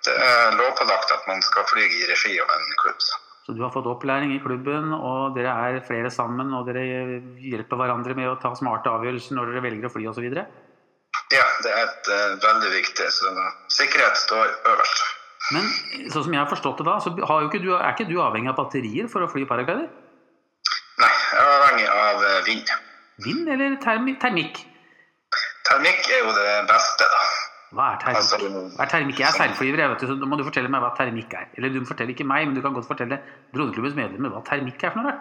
Det 0.08 0.14
er 0.24 0.56
lovpålagt 0.56 1.10
at 1.12 1.26
man 1.28 1.42
skal 1.42 1.66
fly 1.68 1.84
i 1.84 2.06
regi 2.08 2.36
av 2.40 2.50
en 2.54 2.68
klubb. 2.82 3.00
så. 3.02 3.27
Så 3.48 3.54
du 3.56 3.62
har 3.64 3.70
fått 3.72 3.86
opplæring 3.88 4.34
i 4.34 4.42
klubben, 4.44 4.90
og 4.92 5.32
dere 5.32 5.54
er 5.56 5.78
flere 5.86 6.10
sammen, 6.12 6.50
og 6.52 6.66
dere 6.68 6.82
hjelper 7.40 7.78
hverandre 7.80 8.12
med 8.18 8.28
å 8.28 8.34
ta 8.42 8.50
smarte 8.52 8.92
avgjørelser 8.92 9.38
når 9.38 9.54
dere 9.54 9.62
velger 9.64 9.88
å 9.88 9.92
fly 9.94 10.04
osv.? 10.10 10.26
Ja, 11.32 11.46
det 11.64 11.72
er 11.72 11.80
et, 11.86 12.10
uh, 12.12 12.34
veldig 12.42 12.74
viktig, 12.74 13.06
så 13.08 13.32
sikkerhet 13.72 14.20
står 14.20 14.52
øverst. 14.68 15.00
Men 15.56 15.64
sånn 16.12 16.26
som 16.26 16.36
jeg 16.36 16.42
har 16.42 16.50
forstått 16.52 16.82
det 16.82 16.88
da, 16.90 16.98
så 17.00 17.14
ikke 17.16 17.62
du, 17.64 17.70
er 17.78 17.94
ikke 17.94 18.10
du 18.10 18.18
avhengig 18.20 18.52
av 18.52 18.60
batterier 18.60 19.08
for 19.08 19.24
å 19.24 19.32
fly 19.32 19.48
paraglider? 19.48 19.88
Nei, 21.00 21.12
jeg 21.32 21.40
er 21.40 21.52
avhengig 21.56 21.90
av 21.94 22.28
eh, 22.28 22.40
vind. 22.50 22.72
Vind 23.24 23.52
eller 23.56 23.80
termi 23.80 24.18
termikk? 24.20 24.60
Termikk 25.70 26.04
er 26.04 26.20
jo 26.20 26.36
det 26.36 26.52
beste, 26.68 27.08
da. 27.16 27.24
Hva 27.76 27.86
er 27.92 27.98
termikk? 28.00 28.18
Altså, 28.22 28.38
Hva 28.76 28.84
er 28.84 28.90
termikk? 28.92 29.18
Jeg 29.20 29.28
er 29.28 29.36
seilflyver, 29.36 29.80
jeg 29.82 29.90
vet 29.92 30.00
du, 30.02 30.06
så 30.08 30.14
da 30.20 30.28
må 30.30 30.38
du 30.40 30.44
fortelle 30.46 30.70
meg 30.72 30.80
hva 30.84 30.92
termikk 30.96 31.34
er. 31.36 31.50
Eller 31.58 31.74
du 31.74 31.82
forteller 31.88 32.14
ikke 32.14 32.24
meg, 32.28 32.46
men 32.48 32.56
du 32.56 32.62
kan 32.64 32.76
godt 32.76 32.88
fortelle 32.88 33.18
droneklubbens 33.56 33.98
medlemmer 33.98 34.32
hva 34.32 34.40
termikk 34.48 34.84
er 34.88 34.94
for 34.94 35.04
noe. 35.04 35.16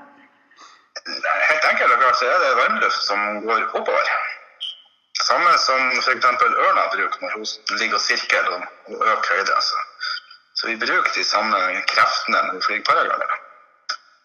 Helt 1.08 1.68
enkelt 1.72 1.92
og 1.96 2.00
klart 2.04 2.20
så 2.20 2.30
er 2.32 2.40
det 2.44 2.54
varmluft 2.62 3.04
som 3.10 3.26
går 3.44 3.66
oppover. 3.80 4.14
Samme 5.28 5.52
som 5.60 5.92
f.eks. 6.00 6.26
ørna 6.68 6.88
bruker 6.94 7.20
når 7.26 7.36
hun 7.36 7.46
ligger 7.82 8.00
og 8.00 8.04
sirkler 8.06 8.48
og, 8.56 8.64
og 8.94 9.04
øker 9.12 9.34
høyde. 9.36 9.54
Altså. 9.60 9.76
Så 10.56 10.72
vi 10.72 10.78
bruker 10.86 11.12
de 11.16 11.24
samme 11.28 11.60
kreftene 11.92 12.46
når 12.48 12.58
vi 12.60 12.66
flyr 12.70 12.84
paraglider. 12.90 13.36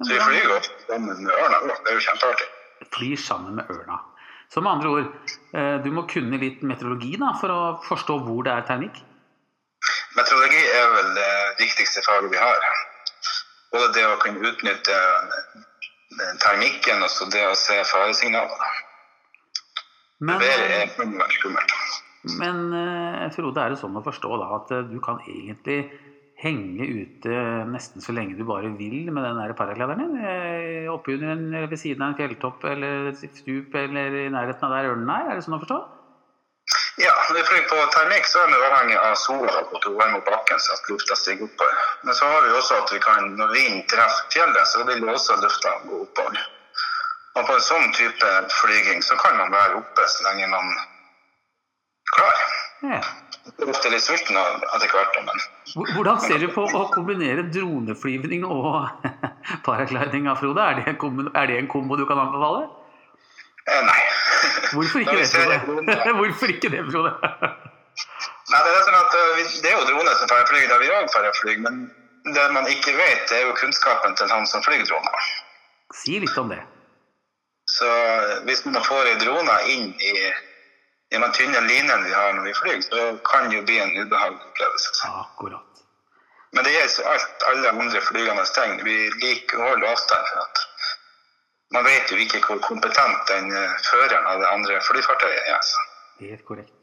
Så 0.03 0.11
vi 0.15 0.21
flyr 0.29 0.47
jo 0.53 0.61
sammen 0.87 1.25
med 1.27 1.35
ørna. 1.35 1.59
Det 1.67 1.91
er 1.91 1.99
jo 1.99 2.07
kjempeartig. 2.07 2.49
flyr 2.95 3.17
sammen 3.27 3.59
med 3.59 3.75
ørna. 3.75 3.99
Så 4.53 4.61
med 4.61 4.73
andre 4.73 4.89
ord, 4.89 5.07
eh, 5.57 5.77
du 5.85 5.89
må 5.97 6.05
kunne 6.11 6.37
litt 6.41 6.61
meteorologi 6.67 7.15
da, 7.21 7.33
for 7.41 7.53
å 7.53 7.61
forstå 7.87 8.19
hvor 8.27 8.45
det 8.45 8.53
er 8.53 8.67
termikk. 8.69 8.99
Meteorologi 10.13 10.61
er 10.77 10.91
vel 10.93 11.09
det 11.17 11.33
viktigste 11.63 12.05
faget 12.05 12.29
vi 12.35 12.41
har. 12.41 12.67
Både 13.73 13.89
det 13.97 14.05
å 14.05 14.19
kunne 14.21 14.45
utnytte 14.51 14.99
eh, 14.99 16.35
termikken 16.45 17.01
og 17.01 17.09
så 17.15 17.31
det 17.33 17.47
å 17.49 17.57
se 17.57 17.79
faresignaler. 17.89 18.81
Men, 20.21 20.39
Været 20.39 20.77
er 20.85 21.33
skummelt. 21.39 21.73
men 22.39 22.61
Frode, 23.35 23.59
er 23.59 23.73
det 23.73 23.81
sånn 23.81 23.97
å 23.99 24.05
forstå 24.05 24.37
da 24.39 24.51
at 24.61 24.77
eh, 24.77 24.85
du 24.93 25.01
kan 25.03 25.19
egentlig 25.25 25.81
henge 26.43 26.87
ute 26.91 27.41
nesten 27.71 28.03
så 28.05 28.15
lenge 28.15 28.37
du 28.39 28.45
bare 28.49 28.73
vil 28.77 29.09
med 29.15 29.25
den 29.25 29.41
der 29.41 29.55
paraglideren 29.59 30.03
din? 30.03 30.21
eh, 30.21 30.93
Oppunder 30.93 31.35
en, 31.37 31.49
eller 31.55 31.71
ved 31.71 31.81
siden 31.81 32.03
av 32.03 32.13
en 32.13 32.19
fjelltopp 32.19 32.65
eller 32.73 33.11
et 33.13 33.19
stup 33.41 33.75
eller 33.79 34.23
i 34.25 34.29
nærheten 34.33 34.69
av 34.69 34.77
der 34.77 34.91
ørnen 34.93 35.11
er? 35.15 35.31
Er 35.31 35.39
det 35.39 35.47
sånn 35.47 35.59
å 35.59 35.63
forstå? 35.63 35.81
Ja, 37.01 37.13
vi 37.35 37.43
flyr 37.43 37.63
på 37.71 37.77
termikk, 37.95 38.27
så 38.29 38.43
er 38.43 38.51
vi 38.53 38.59
avhengig 38.67 38.99
av 39.01 39.15
sola 39.17 39.53
og 39.63 39.77
at 39.79 39.87
mot 39.89 40.19
opp 40.19 40.27
bakken 40.29 40.61
så 40.61 40.75
at 40.75 40.91
lufta 40.93 41.17
stiger 41.17 41.49
oppover. 41.49 41.79
Men 42.05 42.15
så 42.15 42.29
har 42.29 42.43
vi 42.45 42.53
også 42.53 42.81
at 42.83 42.93
vi 42.93 43.01
kan, 43.01 43.31
når 43.39 43.55
vinden 43.57 43.87
treffer 43.89 44.29
fjellet, 44.35 44.69
så 44.69 44.85
vil 44.85 45.09
også 45.09 45.39
lufta 45.41 45.73
gå 45.87 46.03
oppover. 46.05 46.43
Og 47.33 47.47
på 47.49 47.55
en 47.57 47.65
sånn 47.65 47.95
type 47.97 48.33
flyging 48.61 49.01
så 49.03 49.17
kan 49.17 49.39
man 49.41 49.55
være 49.55 49.81
oppe 49.81 50.09
så 50.15 50.27
lenge 50.29 50.51
man 50.53 50.69
klarer. 52.13 52.53
Ja. 52.93 53.01
Ofte 53.43 53.91
litt 53.91 54.05
sulten 54.05 54.39
etter 54.39 54.93
hvert, 54.93 55.17
men 55.27 55.41
Hvordan 55.97 56.21
ser 56.23 56.39
du 56.39 56.47
på 56.55 56.63
å 56.63 56.83
kombinere 56.95 57.43
droneflyvning 57.51 58.45
og 58.47 59.03
paragliding, 59.67 60.29
Frode? 60.39 60.63
Er 60.63 60.79
det, 60.79 60.85
en 60.95 61.31
er 61.35 61.51
det 61.51 61.59
en 61.59 61.71
kombo 61.71 61.99
du 61.99 62.07
kan 62.07 62.23
anbefale? 62.23 62.69
eh, 63.67 63.83
nei. 63.87 64.01
Hvorfor 64.73 65.03
ikke 65.03 65.19
det, 65.19 65.27
Frode? 65.35 65.97
Hvorfor 66.21 66.55
ikke 66.55 66.71
det, 66.71 66.85
Frode? 66.91 67.13
Nei, 68.53 68.61
det 68.61 68.71
er 68.71 68.87
sånn 68.87 69.01
at 69.01 69.19
eh, 69.19 69.43
det 69.65 69.73
er 69.73 69.77
jo 69.79 69.89
droner 69.91 70.15
som 70.21 70.31
får 70.31 70.47
flyg, 70.53 70.69
da 70.71 70.79
vi 70.83 70.93
òg 70.93 71.35
flyg. 71.41 71.61
men 71.67 71.83
det 72.35 72.45
man 72.55 72.69
ikke 72.71 72.95
vet, 72.95 73.27
det 73.31 73.41
er 73.41 73.49
jo 73.49 73.57
kunnskapen 73.59 74.15
til 74.19 74.31
han 74.31 74.47
som 74.47 74.63
flyr 74.63 74.85
droner. 74.87 75.31
Si 75.95 76.19
litt 76.23 76.39
om 76.39 76.53
det. 76.53 76.61
Så 77.67 77.89
eh, 77.89 78.39
hvis 78.47 78.65
man 78.67 78.83
får 78.85 79.11
ei 79.11 79.19
drone 79.23 79.57
inn 79.75 79.91
i, 79.99 80.15
den 81.21 81.33
tynne 81.37 81.61
linen 81.67 82.05
vi 82.05 82.13
har 82.15 82.33
når 82.33 82.49
vi 82.49 82.55
flyr, 82.57 82.81
så 82.87 83.05
kan 83.27 83.51
det 83.51 83.59
jo 83.59 83.65
bli 83.69 83.79
en 83.83 83.93
ubehagelig 83.99 84.47
opplevelse. 84.49 85.09
Akkurat. 85.09 85.83
Men 86.53 86.65
det 86.65 86.75
gjelder 86.75 87.09
alt, 87.13 87.45
alle 87.49 87.73
andre 87.73 88.01
flygende 88.05 88.45
ting. 88.57 88.77
Vi 88.85 88.97
liker 89.23 89.61
å 89.61 89.71
holde 89.73 89.89
avstand. 89.89 90.29
for 90.33 90.45
at 90.45 90.63
Man 91.73 91.85
vet 91.89 92.13
jo 92.13 92.21
ikke 92.21 92.43
hvor 92.45 92.61
kompetent 92.61 93.27
den 93.31 93.49
eh, 93.57 93.75
føreren 93.89 94.29
av 94.29 94.41
det 94.43 94.49
andre 94.53 94.81
flyfartøyet 94.85 95.49
er. 95.49 95.61
Så. 95.65 95.85
Helt 96.21 96.45
korrekt. 96.45 96.75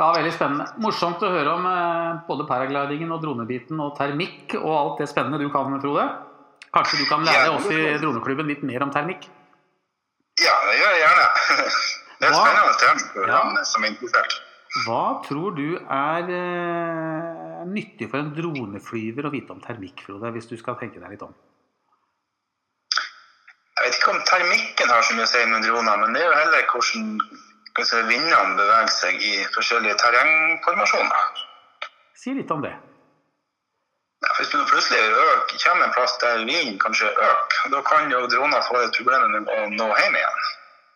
Ja, 0.00 0.08
Veldig 0.16 0.32
spennende. 0.32 0.70
Morsomt 0.80 1.20
å 1.20 1.28
høre 1.34 1.52
om 1.52 1.68
eh, 1.68 2.22
både 2.28 2.48
paraglidingen 2.48 3.12
og 3.12 3.20
dronebiten 3.24 3.80
og 3.84 3.92
termikk 3.98 4.56
og 4.62 4.72
alt 4.72 5.02
det 5.04 5.10
spennende 5.12 5.40
du 5.42 5.50
kan, 5.52 5.76
Frode. 5.84 6.08
Kanskje 6.72 7.02
du 7.02 7.08
kan 7.10 7.26
lære 7.28 7.50
oss 7.52 7.68
i 7.68 7.82
droneklubben 8.00 8.48
litt 8.48 8.64
mer 8.64 8.86
om 8.86 8.92
termikk? 8.94 9.28
Ja, 10.40 10.54
det 10.70 10.78
gjør 10.80 10.96
jeg 10.96 11.04
gjerne. 11.04 11.26
Det 12.22 12.28
er 12.28 12.32
et 12.32 12.38
spennende 12.38 12.74
tema 12.78 13.06
for 13.12 13.26
Ja. 13.28 13.38
han 13.42 13.64
som 13.66 13.84
er 13.84 13.90
interessert. 13.90 14.34
Hva 14.86 15.06
tror 15.26 15.56
du 15.56 15.74
er 15.76 16.28
eh, 16.32 17.64
nyttig 17.68 18.06
for 18.12 18.22
en 18.22 18.30
droneflyver 18.36 19.26
å 19.26 19.32
vite 19.34 19.50
om 19.52 19.60
termikk, 19.60 20.04
Frode, 20.06 20.30
hvis 20.36 20.46
du 20.48 20.54
skal 20.56 20.78
tenke 20.80 21.02
deg 21.02 21.10
litt 21.16 21.24
om? 21.26 21.34
Jeg 23.76 23.88
vet 23.88 23.98
ikke 23.98 24.14
om 24.14 24.22
termikken 24.22 24.88
har 24.94 25.02
så 25.02 25.16
mye 25.18 25.26
å 25.26 25.32
si 25.32 25.42
med 25.50 25.66
droner, 25.66 25.98
men 25.98 26.14
det 26.14 26.22
er 26.22 26.28
jo 26.30 26.38
heller 26.38 26.64
hvordan 26.70 27.18
si, 27.90 28.00
vindene 28.06 28.56
beveger 28.60 28.94
seg 28.94 29.18
i 29.18 29.34
forskjellige 29.56 29.98
terrengformasjoner. 30.04 31.44
Si 32.22 32.34
litt 32.38 32.50
om 32.54 32.62
det. 32.62 32.72
Ja, 34.22 34.30
hvis 34.38 34.52
du 34.54 34.60
plutselig 34.70 35.02
øker, 35.02 35.58
kommer 35.66 35.88
en 35.88 35.94
plass 35.98 36.14
der 36.22 36.44
vinden 36.46 36.78
kanskje 36.78 37.10
øker, 37.10 37.70
da 37.74 37.82
kan 37.82 38.10
jo 38.14 38.22
droner 38.30 38.62
få 38.70 38.78
et 38.86 38.94
problem 38.94 39.32
med 39.34 39.50
å 39.50 39.64
nå 39.74 39.88
hjem 39.98 40.20
igjen. 40.20 40.44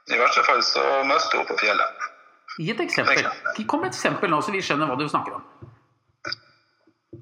I 0.07 0.19
verste 0.19 0.43
fall 0.47 0.63
så 0.63 0.83
mister 1.09 1.41
opp 1.41 1.49
på 1.51 1.57
fjellet. 1.61 2.05
Gi 2.57 2.71
et 2.73 2.81
eksempel. 2.81 3.27
Kom 3.69 3.83
med 3.83 3.91
et 3.91 3.97
eksempel 3.99 4.31
nå, 4.33 4.39
så 4.45 4.55
vi 4.55 4.63
skjønner 4.65 4.89
hva 4.89 4.97
du 5.01 5.09
snakker 5.11 5.35
om. 5.37 5.43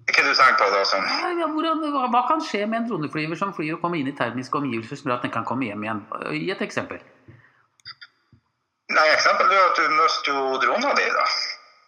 Hva 0.04 0.22
du 0.26 0.34
tenker 0.36 0.58
på 0.60 0.68
da? 0.70 0.82
Som, 0.88 1.06
Ja, 1.40 1.48
hvordan, 1.48 1.80
hva, 2.12 2.20
kan 2.28 2.44
skje 2.44 2.66
med 2.68 2.82
en 2.82 2.88
droneflyver 2.90 3.40
som 3.40 3.54
flyr 3.56 3.78
og 3.78 3.82
kommer 3.82 3.98
inn 3.98 4.10
i 4.10 4.14
termiske 4.16 4.60
omgivelser 4.60 5.00
som 5.00 5.10
gjør 5.10 5.16
at 5.16 5.26
den 5.26 5.34
kan 5.34 5.48
komme 5.48 5.66
hjem 5.68 5.86
igjen? 5.86 6.04
Gi 6.36 6.50
et 6.54 6.64
eksempel. 6.66 7.00
nei, 8.94 9.08
eksempel 9.14 9.50
er 9.50 9.64
at 9.64 9.80
du 9.80 9.96
mister 9.96 10.32
jo 10.32 10.58
drona 10.62 10.92
di, 10.98 11.08
da. 11.16 11.26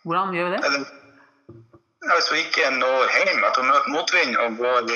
Hvordan 0.09 0.35
gjør 0.35 0.49
vi 0.49 0.57
det? 0.57 0.65
Eller 0.71 2.17
hvis 2.17 2.29
du 2.31 2.35
ikke 2.41 2.71
når 2.81 3.15
hjem, 3.19 3.45
at 3.45 3.59
du 3.59 3.63
møter 3.69 3.93
motvind 3.93 4.37
og 4.43 4.61
går 4.65 4.93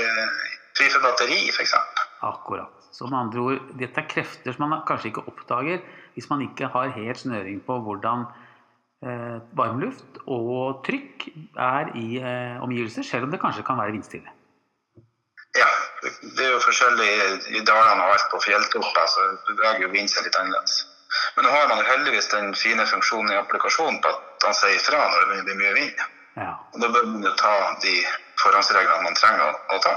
fri 0.78 0.88
for 0.88 1.04
batteri, 1.04 1.42
f.eks. 1.52 1.76
Akkurat. 2.24 2.79
Så 2.90 3.06
med 3.06 3.18
andre 3.20 3.40
ord, 3.40 3.66
dette 3.78 4.00
er 4.02 4.08
krefter 4.10 4.52
som 4.56 4.68
man 4.68 4.82
kanskje 4.88 5.12
ikke 5.12 5.26
oppdager 5.30 5.80
hvis 6.16 6.26
man 6.30 6.42
ikke 6.42 6.68
har 6.74 6.90
helt 6.96 7.20
snøring 7.22 7.60
på 7.66 7.76
hvordan 7.86 8.24
eh, 9.06 9.38
varmluft 9.56 10.18
og 10.26 10.82
trykk 10.86 11.28
er 11.56 11.92
i 11.96 12.18
eh, 12.18 12.58
omgivelser, 12.62 13.06
selv 13.06 13.28
om 13.28 13.30
det 13.34 13.40
kanskje 13.40 13.62
kan 13.66 13.78
være 13.78 13.94
vindstille. 13.94 14.28
Ja, 15.58 15.66
det 16.36 16.44
er 16.46 16.52
jo 16.54 16.60
forskjellig 16.62 17.08
i- 17.56 17.64
dalene 17.66 18.04
og 18.04 18.12
alt 18.14 18.26
på 18.30 18.38
fjelltopper, 18.44 19.06
så 19.10 19.24
beveger 19.48 19.86
jo 19.86 19.92
vinden 19.94 20.08
seg 20.12 20.26
litt 20.26 20.36
annerledes. 20.38 20.76
Men 21.36 21.44
nå 21.46 21.50
har 21.50 21.66
man 21.68 21.80
jo 21.82 21.88
heldigvis 21.88 22.28
den 22.30 22.52
fine 22.54 22.84
funksjonen 22.86 23.32
i 23.34 23.38
applikasjonen 23.40 23.98
på 24.02 24.12
at 24.12 24.46
han 24.46 24.54
sier 24.54 24.76
ifra 24.78 25.00
når 25.10 25.32
det 25.32 25.44
blir 25.48 25.58
mye 25.62 25.74
vind. 25.78 26.04
Ja. 26.38 26.52
Og 26.74 26.78
da 26.82 26.88
bør 26.94 27.08
man 27.10 27.24
jo 27.26 27.32
ta 27.38 27.54
de 27.82 27.96
forhåndsreglene 28.42 29.02
man 29.02 29.18
trenger 29.18 29.42
å, 29.48 29.56
å 29.74 29.80
ta. 29.82 29.94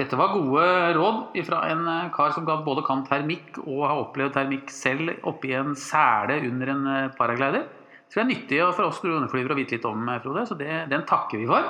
Dette 0.00 0.16
var 0.16 0.32
gode 0.32 0.64
råd 0.96 1.34
fra 1.44 1.58
en 1.68 1.84
eh, 1.84 2.10
kar 2.14 2.32
som 2.32 2.46
både 2.48 2.84
kan 2.86 3.02
termikk 3.04 3.58
og 3.66 3.82
har 3.84 3.98
opplevd 4.06 4.32
termikk 4.38 4.72
selv 4.72 5.12
oppi 5.28 5.52
en 5.52 5.74
sele 5.76 6.38
under 6.48 6.72
en 6.72 6.86
eh, 6.88 7.10
paraglider. 7.18 7.66
Så 8.08 8.18
det 8.18 8.22
er 8.22 8.30
nyttig 8.30 8.60
for 8.72 8.88
oss 8.88 9.02
droneflyvere 9.04 9.52
å 9.52 9.58
vite 9.58 9.76
litt 9.76 9.88
om, 9.88 10.06
eh, 10.08 10.20
Frode, 10.24 10.46
så 10.48 10.56
det, 10.56 10.70
den 10.88 11.04
takker 11.08 11.42
vi 11.42 11.50
for. 11.50 11.68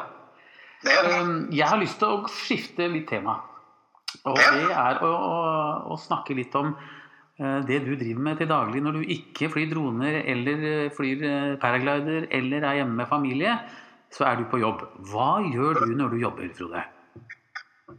Um, 0.83 1.51
Jeg 1.55 1.67
har 1.67 1.79
lyst 1.83 1.99
til 1.99 2.15
å 2.15 2.31
skifte 2.31 2.87
litt 2.91 3.09
tema. 3.11 3.41
Og 4.23 4.39
det 4.39 4.71
er 4.71 5.03
å, 5.03 5.11
å, 5.11 5.37
å 5.95 5.99
snakke 5.99 6.37
litt 6.39 6.55
om 6.59 6.75
det 7.43 7.79
du 7.83 7.95
driver 7.97 8.23
med 8.23 8.37
til 8.39 8.47
daglig 8.51 8.83
når 8.85 8.99
du 8.99 9.13
ikke 9.15 9.49
flyr 9.51 9.71
droner 9.71 10.19
eller 10.21 10.91
flyr 10.95 11.25
paraglider 11.63 12.29
eller 12.29 12.67
er 12.69 12.83
hjemme 12.83 13.01
med 13.01 13.09
familie. 13.11 13.57
Så 14.13 14.29
er 14.29 14.39
du 14.39 14.45
på 14.53 14.61
jobb. 14.63 14.85
Hva 15.11 15.39
gjør 15.49 15.81
du 15.87 15.95
når 15.97 16.13
du 16.13 16.21
jobber, 16.23 16.51
Frode? 16.55 16.85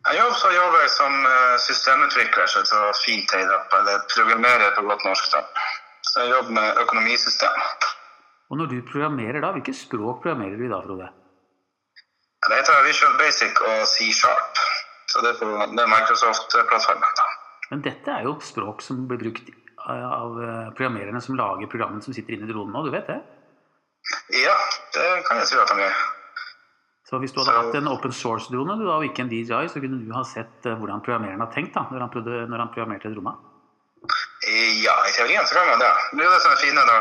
Jeg 0.08 0.20
jobber, 0.20 0.38
så 0.42 0.52
jobber 0.52 0.88
som 1.00 1.14
eh, 1.30 1.56
systemutvikler, 1.68 2.46
det 2.46 2.62
heter, 3.32 3.78
eller 3.80 4.06
programmerer 4.16 4.76
på 4.76 4.86
godt 4.90 5.04
norsk. 5.08 5.32
da. 5.34 5.42
Så 6.10 6.24
jeg 6.24 6.32
jobber 6.36 6.52
med 6.60 6.80
økonomisystem. 6.84 7.60
Og 8.50 8.58
når 8.60 8.72
du 8.74 8.78
programmerer 8.92 9.42
da, 9.42 9.52
hvilket 9.56 9.78
språk 9.80 10.24
programmerer 10.24 10.58
du 10.60 10.66
i 10.66 10.72
da, 10.74 10.80
Frode? 10.86 11.10
Ja, 12.42 12.50
Det 12.50 12.58
heter 12.60 12.88
Visual 12.88 13.16
Basic 13.22 13.62
og 13.70 13.88
C-sharp. 13.94 14.64
Så 15.12 15.22
det 15.24 15.30
er 15.34 15.40
på 15.40 15.46
det 15.78 15.84
er 15.84 15.94
Microsoft-plattformen. 15.96 17.22
Men 17.72 17.86
dette 17.86 18.12
er 18.12 18.28
jo 18.28 18.36
språk 18.44 18.82
som 18.86 19.06
blir 19.08 19.22
brukt 19.22 19.48
eh, 19.50 20.10
av 20.22 20.42
eh, 20.48 20.74
programmererne 20.78 21.22
som 21.22 21.38
lager 21.40 21.72
programmene 21.72 22.04
som 22.06 22.14
sitter 22.14 22.36
inne 22.36 22.50
i 22.50 22.52
dronen 22.52 22.76
nå, 22.76 22.84
du 22.86 22.92
vet 22.94 23.08
det? 23.10 23.22
Ja, 24.44 24.58
det 24.96 25.08
kan 25.28 25.40
jeg 25.40 25.48
si 25.50 25.58
at 25.62 25.72
de 25.72 25.86
gjør. 25.86 26.04
Så 27.14 27.20
hvis 27.22 27.34
du 27.36 27.44
hadde 27.44 27.54
hatt 27.54 27.76
en 27.78 27.88
open 27.92 28.10
source-drone 28.10 28.74
du 28.80 28.88
da, 28.88 28.96
og 28.98 29.04
ikke 29.06 29.22
en 29.22 29.28
DJI, 29.30 29.68
så 29.70 29.78
kunne 29.78 30.00
du 30.02 30.08
ha 30.16 30.24
sett 30.26 30.66
eh, 30.66 30.74
hvordan 30.80 31.04
programmereren 31.06 31.44
har 31.44 31.52
tenkt 31.54 31.76
da, 31.76 31.84
når 31.94 32.08
han, 32.08 32.10
prøvde, 32.10 32.40
når 32.50 32.64
han 32.64 32.72
programmerte 32.74 33.12
drona? 33.14 33.36
Ja, 34.82 34.96
i 35.06 35.14
teorien 35.14 35.46
så 35.46 35.60
kan 35.60 35.70
man 35.70 35.84
det. 35.84 35.92
Det 36.10 36.24
er 36.24 36.26
jo 36.26 36.32
det 36.34 36.40
som 36.42 36.56
er 36.56 36.58
fine 36.64 36.82
da 36.90 36.96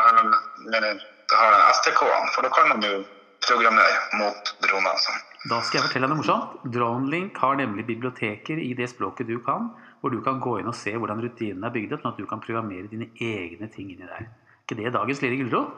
det 0.69 1.39
har 1.39 1.57
en 1.57 1.65
STK-en, 1.79 2.29
for 2.35 2.45
da 2.45 2.53
kan 2.53 2.69
man 2.75 2.85
jo 2.85 3.01
programmere 3.47 4.03
mot 4.21 4.53
droner. 4.67 4.91
Altså. 4.93 5.17
Da 5.49 5.63
skal 5.65 5.81
jeg 5.81 5.87
fortelle 5.89 6.05
deg 6.05 6.13
noe 6.13 6.21
morsomt. 6.21 6.61
DroneLink 6.77 7.41
har 7.47 7.57
nemlig 7.65 7.89
biblioteker 7.89 8.61
i 8.61 8.69
det 8.77 8.93
språket 8.93 9.33
du 9.33 9.39
kan, 9.49 9.73
hvor 10.05 10.13
du 10.13 10.21
kan 10.29 10.45
gå 10.45 10.59
inn 10.61 10.69
og 10.69 10.77
se 10.77 10.93
hvordan 10.93 11.25
rutinene 11.25 11.73
er 11.73 11.77
bygd 11.81 11.97
opp, 11.97 12.05
sånn 12.05 12.13
at 12.13 12.21
du 12.21 12.29
kan 12.29 12.45
programmere 12.45 12.93
dine 12.93 13.09
egne 13.17 13.73
ting 13.73 13.89
inni 13.97 14.05
der. 14.05 14.29
ikke 14.61 14.77
det 14.77 14.93
dagens 14.93 15.25
lille 15.25 15.41
gulrot? 15.41 15.73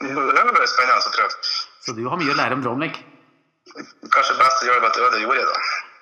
Det 0.00 0.16
er 0.16 0.68
spennende 0.72 0.96
å 0.96 1.16
prøve. 1.20 1.48
Så 1.84 1.92
du 1.92 2.06
har 2.08 2.16
mye 2.16 2.32
å 2.32 2.40
lære 2.40 2.56
om 2.56 2.64
DroneLink. 2.64 3.04
Kanskje 3.76 4.36
best 4.40 4.62
å 4.64 4.66
gjøre 4.68 4.80
det 4.80 4.82
med 4.84 4.90
et 4.90 5.00
øde 5.06 5.22
jorde, 5.22 5.44
da. 5.50 5.60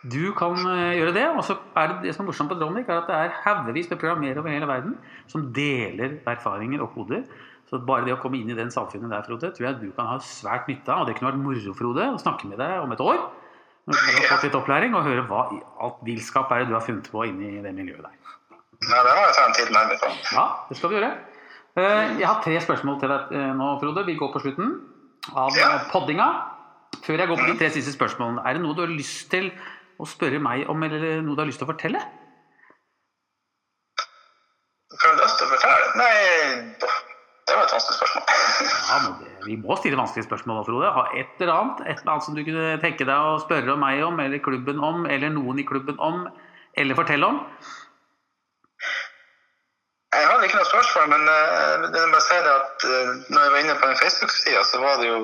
Du 0.09 0.33
kan 0.39 0.55
eh, 0.71 0.95
gjøre 1.01 1.13
det, 1.17 1.25
og 1.35 1.43
så 1.45 1.57
er 1.77 1.89
det 1.91 1.97
det 2.07 2.13
som 2.15 2.25
er 2.25 2.29
morsomt 2.31 2.53
på 2.53 2.57
DroneLink, 2.61 2.89
er 2.89 3.01
at 3.03 3.09
det 3.11 3.17
er 3.19 3.33
haugevis 3.45 3.89
med 3.91 3.99
programmerere 4.01 4.39
over 4.45 4.55
hele 4.55 4.69
verden 4.71 4.95
som 5.29 5.49
deler 5.53 6.19
erfaringer 6.31 6.85
og 6.85 6.93
koder. 6.95 7.25
Så 7.69 7.81
bare 7.85 8.07
det 8.07 8.15
å 8.15 8.21
komme 8.23 8.39
inn 8.41 8.49
i 8.49 8.57
den 8.57 8.71
samfunnet 8.73 9.11
der, 9.13 9.25
Frode, 9.27 9.51
tror 9.53 9.67
jeg 9.67 9.81
du 9.83 9.91
kan 9.97 10.07
ha 10.09 10.17
svært 10.25 10.71
nytte 10.71 10.89
av. 10.95 11.03
Og 11.03 11.11
det 11.11 11.19
kunne 11.19 11.33
vært 11.33 11.43
moro, 11.43 11.75
Frode, 11.77 12.07
å 12.15 12.21
snakke 12.23 12.49
med 12.49 12.57
deg 12.63 12.79
om 12.81 12.95
et 12.95 13.03
år. 13.05 13.19
Når 13.89 13.99
du 13.99 14.07
har 14.15 14.31
fått 14.31 14.47
litt 14.47 14.57
opplæring, 14.57 14.95
og 14.97 15.05
høre 15.05 15.27
hva 15.29 15.43
i 15.53 15.59
alt 15.85 16.01
villskap 16.07 16.51
er 16.53 16.63
det 16.63 16.71
du 16.71 16.77
har 16.79 16.85
funnet 16.87 17.11
på 17.13 17.27
inni 17.29 17.59
det 17.65 17.75
miljøet 17.77 18.07
der. 18.07 18.15
Nei, 18.89 19.03
det 19.05 19.13
må 19.19 19.23
jeg 19.27 19.35
ta 19.37 19.45
en 19.49 19.57
tid 19.59 19.73
nærmere 19.75 19.99
på. 20.01 20.11
Ja, 20.37 20.47
det 20.71 20.79
skal 20.79 20.93
vi 20.93 20.97
gjøre. 21.01 21.11
Eh, 21.79 22.17
Jeg 22.23 22.27
har 22.31 22.41
tre 22.45 22.61
spørsmål 22.63 23.01
til 23.03 23.13
deg 23.13 23.33
eh, 23.37 23.51
nå, 23.59 23.69
Frode. 23.83 24.07
Vi 24.07 24.15
går 24.21 24.33
på 24.33 24.41
slutten 24.47 24.73
av 25.35 25.57
Ja. 25.59 25.71
poddinga. 25.93 26.29
Før 27.04 27.23
jeg 27.23 27.30
går 27.30 27.40
på 27.40 27.49
de 27.49 27.59
tre 27.61 27.71
siste 27.73 27.95
spørsmålene, 27.95 28.45
er 28.45 28.57
det 28.57 28.62
noe 28.64 28.76
du 28.76 28.85
har 28.85 28.92
lyst 28.92 29.30
til 29.33 29.50
å 29.99 30.07
spørre 30.09 30.40
meg 30.42 30.68
om, 30.71 30.83
eller 30.87 31.23
noe 31.25 31.37
du 31.37 31.42
har 31.42 31.49
lyst 31.49 31.61
til 31.62 31.68
å 31.68 31.73
fortelle? 31.73 32.02
Hva 34.99 35.11
har 35.12 35.21
lyst 35.23 35.40
til 35.40 35.47
å 35.47 35.52
fortelle? 35.52 35.88
Nei, 36.00 36.12
det 37.49 37.57
var 37.57 37.64
et 37.64 37.73
vanskelig 37.73 37.97
spørsmål. 37.97 38.25
Ja, 38.90 38.97
men 39.04 39.16
det, 39.21 39.33
Vi 39.47 39.57
må 39.62 39.76
stille 39.80 40.00
vanskelige 40.00 40.26
spørsmål, 40.28 40.64
Frode. 40.66 40.92
Ha 40.97 41.04
et 41.16 41.40
eller 41.40 41.54
annet 41.54 41.83
et 41.87 42.00
eller 42.02 42.14
annet 42.14 42.26
som 42.26 42.37
du 42.37 42.42
kunne 42.45 42.78
tenke 42.85 43.07
deg 43.09 43.28
å 43.30 43.38
spørre 43.45 43.75
om 43.75 43.85
meg 43.85 44.02
om, 44.04 44.21
eller 44.21 44.42
klubben 44.45 44.83
om, 44.85 45.07
eller 45.09 45.33
noen 45.33 45.62
i 45.62 45.66
klubben 45.68 46.00
om, 46.11 46.26
eller 46.76 46.99
fortelle 46.99 47.30
om. 47.30 47.40
Jeg 50.16 50.26
hadde 50.26 50.49
ikke 50.49 50.59
noe 50.59 50.68
spørsmål, 50.73 51.09
men 51.14 51.25
jeg 51.30 51.88
det 51.95 52.02
er 52.02 52.12
bare 52.12 52.26
si 52.26 52.38
det 52.45 52.52
at 52.52 52.87
eh, 52.88 53.11
når 53.33 53.42
jeg 53.45 53.52
var 53.54 53.64
inne 53.64 53.78
på 53.80 53.88
den 53.88 53.99
Facebook-sida, 54.02 54.62
så 54.64 54.80
var 54.83 55.00
det 55.00 55.09
jo 55.09 55.18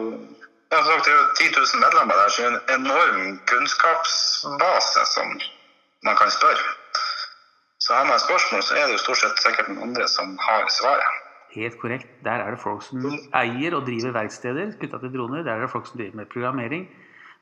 jeg 0.74 0.84
som 0.84 0.92
sagt, 0.92 1.04
det 1.06 1.12
er 1.12 1.20
jo 1.22 1.26
10 1.40 1.48
000 1.58 1.84
medlemmer 1.84 2.14
der, 2.20 2.28
så 2.28 2.38
det 2.42 2.46
er 2.46 2.54
en 2.54 2.64
enorm 2.78 3.20
kunnskapsbase 3.50 5.02
som 5.14 5.28
man 6.06 6.16
kan 6.20 6.30
spørre. 6.38 6.64
Så 7.84 7.90
har 7.96 8.04
man 8.10 8.18
spørsmål, 8.26 8.62
så 8.68 8.74
er 8.78 8.84
det 8.86 8.96
jo 8.96 9.02
stort 9.04 9.20
sett 9.22 9.42
sikkert 9.44 9.68
noen 9.68 9.82
andre 9.88 10.06
som 10.08 10.36
har 10.46 10.64
svaret. 10.78 11.20
Helt 11.54 11.76
korrekt. 11.82 12.08
Der 12.26 12.42
er 12.42 12.54
det 12.54 12.60
folk 12.62 12.82
som 12.82 13.04
eier 13.42 13.76
og 13.76 13.84
driver 13.86 14.14
verksteder 14.16 14.72
knytta 14.80 14.98
til 15.02 15.12
droner. 15.14 15.44
Der 15.46 15.54
er 15.54 15.66
det 15.66 15.74
folk 15.74 15.86
som 15.86 16.00
driver 16.00 16.16
med 16.20 16.30
programmering. 16.32 16.88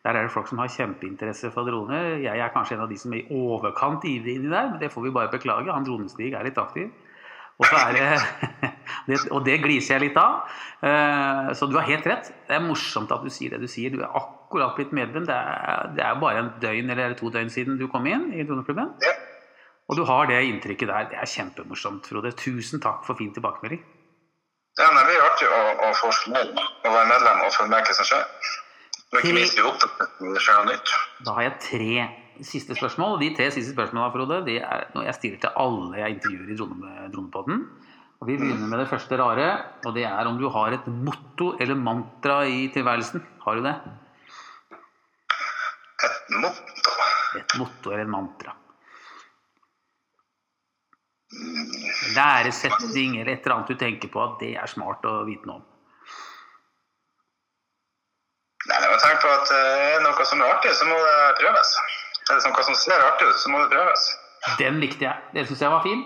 Der 0.04 0.18
er 0.18 0.26
det 0.26 0.34
folk 0.34 0.50
som 0.50 0.58
har 0.58 0.72
kjempeinteresse 0.74 1.52
for 1.54 1.68
droner. 1.70 2.18
Jeg 2.20 2.42
er 2.42 2.52
kanskje 2.52 2.76
en 2.76 2.84
av 2.84 2.90
de 2.90 2.98
som 2.98 3.14
er 3.14 3.22
i 3.22 3.38
overkant 3.38 4.04
ivrig 4.04 4.34
inni 4.40 4.50
der, 4.50 4.72
men 4.74 4.80
det 4.82 4.90
får 4.92 5.06
vi 5.06 5.14
bare 5.14 5.30
beklage. 5.32 5.72
Han 5.72 5.86
Dronestig 5.86 6.32
er 6.34 6.44
litt 6.44 6.58
aktiv. 6.58 6.90
Og, 7.62 7.72
er 7.78 7.96
det, 9.08 9.18
og 9.30 9.44
det 9.46 9.58
gliser 9.62 9.96
jeg 9.96 10.08
litt 10.08 10.18
av. 10.20 10.42
Eh, 10.82 11.50
Så 11.58 11.68
du 11.70 11.76
har 11.78 11.86
helt 11.88 12.06
rett. 12.10 12.30
Det 12.48 12.56
er 12.58 12.64
morsomt 12.64 13.12
at 13.14 13.22
du 13.22 13.30
sier 13.30 13.54
det 13.54 13.60
du 13.62 13.68
sier. 13.70 13.92
Du 13.94 14.02
er 14.02 14.10
akkurat 14.18 14.74
blitt 14.78 14.92
medlem. 14.96 15.26
Det 15.28 15.36
er, 15.36 15.92
det 15.96 16.04
er 16.06 16.18
bare 16.22 16.42
en 16.42 16.52
døgn 16.62 16.90
eller 16.94 17.14
to 17.18 17.30
døgn 17.32 17.50
siden 17.52 17.78
du 17.80 17.86
kom 17.92 18.06
inn 18.10 18.30
i 18.34 18.44
Donorklubben. 18.48 18.94
Ja. 19.04 19.14
Og 19.90 19.98
du 19.98 20.04
har 20.08 20.26
det 20.30 20.38
inntrykket 20.48 20.88
der. 20.88 21.08
Det 21.10 21.18
er 21.20 21.28
kjempemorsomt, 21.28 22.06
Frode. 22.08 22.30
Tusen 22.38 22.80
takk 22.82 23.02
for 23.06 23.18
fin 23.18 23.32
tilbakemelding. 23.34 23.82
Ja, 24.80 24.86
men 24.88 25.02
Det 25.02 25.08
blir 25.10 25.24
artig 25.26 25.48
å, 25.52 25.62
å 25.84 25.92
forske 26.00 26.30
mer 26.32 26.48
å 26.56 26.92
være 26.94 27.08
medlem 27.10 27.42
og 27.44 27.52
følge 27.52 27.74
med 27.74 27.88
hva 27.90 27.96
som 27.98 28.08
skjer. 28.08 28.22
Og 29.12 29.18
ikke 29.20 29.34
minst 29.36 29.58
bli 29.58 29.64
oppdatert 29.68 30.22
når 30.22 30.38
det 30.38 30.42
skjer 30.46 30.56
noe 30.62 30.68
nytt. 30.70 30.92
Da 31.26 31.34
har 31.36 31.44
jeg 31.44 31.58
tre 31.66 32.06
siste 32.46 32.74
spørsmål. 32.78 33.18
De 33.20 33.30
tre 33.36 33.48
siste 33.54 33.74
spørsmålene 33.74 34.12
Frode, 34.14 34.38
de 34.46 34.58
er 34.60 34.84
noe 34.94 35.06
jeg 35.06 35.18
stiller 35.18 35.42
til 35.42 35.56
alle 35.64 35.98
jeg 36.00 36.16
intervjuer 36.16 36.52
i 36.52 36.58
Drone- 36.58 37.08
Dronepodden. 37.14 37.66
Og 38.22 38.28
Vi 38.28 38.36
begynner 38.38 38.68
med 38.70 38.78
det 38.78 38.88
første 38.88 39.16
rare, 39.18 39.48
og 39.84 39.94
det 39.96 40.04
er 40.06 40.28
om 40.30 40.38
du 40.38 40.48
har 40.48 40.72
et 40.76 40.86
motto 40.86 41.56
eller 41.60 41.74
mantra 41.74 42.44
i 42.46 42.68
tilværelsen. 42.70 43.22
Har 43.42 43.58
du 43.58 43.62
det? 43.66 43.74
Et 46.06 46.36
motto 46.44 46.92
Et 47.38 47.58
motto 47.58 47.90
eller 47.90 48.04
et 48.04 48.08
mantra. 48.10 48.54
Læresetting 52.14 53.20
eller 53.20 53.32
et 53.32 53.42
eller 53.42 53.56
annet 53.56 53.68
du 53.68 53.74
tenker 53.80 54.08
på 54.12 54.22
at 54.22 54.38
det 54.40 54.52
er 54.54 54.66
smart 54.70 55.04
å 55.08 55.22
vite 55.26 55.48
noe 55.48 55.58
om. 55.62 55.68
Nei, 58.68 58.78
jeg 58.78 58.90
må 58.92 58.98
tenke 59.02 59.22
på 59.24 59.30
at 59.34 59.48
det 59.50 59.62
er 59.96 60.02
noe 60.04 60.26
som 60.28 60.42
er 60.44 60.52
artig, 60.54 60.74
så 60.78 60.86
må 60.86 60.98
det 61.02 61.16
prøves. 61.40 61.70
Er 62.30 62.38
det 62.38 62.50
noe 62.52 62.64
som 62.66 62.78
ser 62.78 63.02
artig 63.02 63.28
ut, 63.28 63.38
så 63.42 63.52
må 63.52 63.62
det 63.62 63.70
prøves. 63.74 64.08
Den 64.58 64.80
likte 64.82 65.06
jeg. 65.06 65.30
Den 65.34 65.46
syns 65.48 65.62
jeg 65.64 65.72
var 65.72 65.84
fin. 65.86 66.02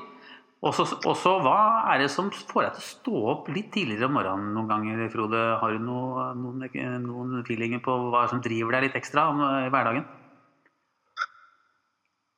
Og 0.67 0.73
så, 0.75 1.33
hva 1.45 1.59
er 1.93 2.01
det 2.01 2.09
som 2.11 2.31
får 2.33 2.65
deg 2.65 2.77
til 2.77 2.83
å 2.83 2.87
stå 2.87 3.25
opp 3.33 3.51
litt 3.53 3.69
tidligere 3.75 4.09
om 4.09 4.17
morgenen 4.17 4.55
noen 4.57 4.71
ganger, 4.71 5.03
Frode? 5.13 5.43
Har 5.61 5.75
du 5.77 5.83
noe, 5.85 6.31
noen, 6.41 6.65
noen 7.05 7.43
feelinger 7.47 7.83
på 7.85 7.97
hva 8.11 8.25
som 8.31 8.41
driver 8.45 8.79
deg 8.79 8.89
litt 8.89 8.97
ekstra 8.99 9.29
om, 9.33 9.43
i 9.67 9.69
hverdagen? 9.73 10.07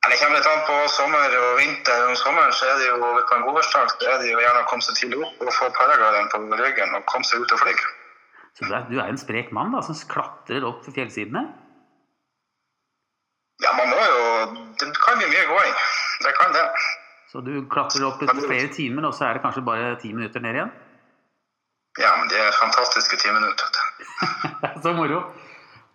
Det 0.09 0.17
kommer 0.17 0.39
litt 0.39 0.49
an 0.49 0.61
på 0.65 0.75
sommer 0.91 1.33
og 1.37 1.49
vinter. 1.59 2.03
Om 2.09 2.15
sommeren 2.17 2.53
så 2.55 2.67
er 2.69 2.77
det 2.81 2.89
jo 2.89 2.99
på 2.99 3.35
en 3.37 3.47
godværsdag 3.47 3.91
så 3.93 4.11
er 4.11 4.21
det 4.21 4.29
jo 4.31 4.39
gjerne 4.41 4.61
å 4.63 4.67
komme 4.69 4.85
seg 4.85 4.99
tidlig 4.99 5.19
opp 5.23 5.43
og 5.45 5.51
få 5.55 5.71
paragliden 5.77 6.29
på 6.33 6.59
ryggen 6.59 6.95
og 6.97 7.07
komme 7.11 7.29
seg 7.29 7.43
ut 7.43 7.55
og 7.55 7.61
fly. 7.63 7.75
Så 8.57 8.67
du 8.67 8.73
er, 8.73 8.87
du 8.89 8.97
er 8.97 9.07
en 9.07 9.21
sprek 9.21 9.53
mann 9.55 9.71
da, 9.75 9.83
som 9.85 9.97
klatrer 10.09 10.65
opp 10.67 10.87
fjellsidene? 10.87 11.45
Ja, 13.63 13.73
man 13.75 13.89
må 13.91 13.99
jo 13.99 14.19
Det 14.79 14.87
kan 15.03 15.19
bli 15.19 15.27
mye 15.27 15.47
gåing. 15.49 15.73
Det 16.23 16.31
kan 16.39 16.53
det. 16.55 16.65
Så 17.31 17.41
du 17.45 17.51
klatrer 17.69 18.05
opp 18.07 18.21
etter 18.23 18.39
flere 18.41 18.69
timer, 18.73 19.05
og 19.09 19.13
så 19.13 19.27
er 19.27 19.37
det 19.37 19.43
kanskje 19.43 19.65
bare 19.65 19.91
ti 20.01 20.13
minutter 20.13 20.41
ned 20.41 20.57
igjen? 20.57 20.71
Ja, 21.99 22.15
men 22.17 22.31
det 22.31 22.39
er 22.39 22.55
fantastiske 22.57 23.19
ti 23.21 23.29
minutter. 23.35 23.67
så 24.83 24.93
moro. 24.97 25.21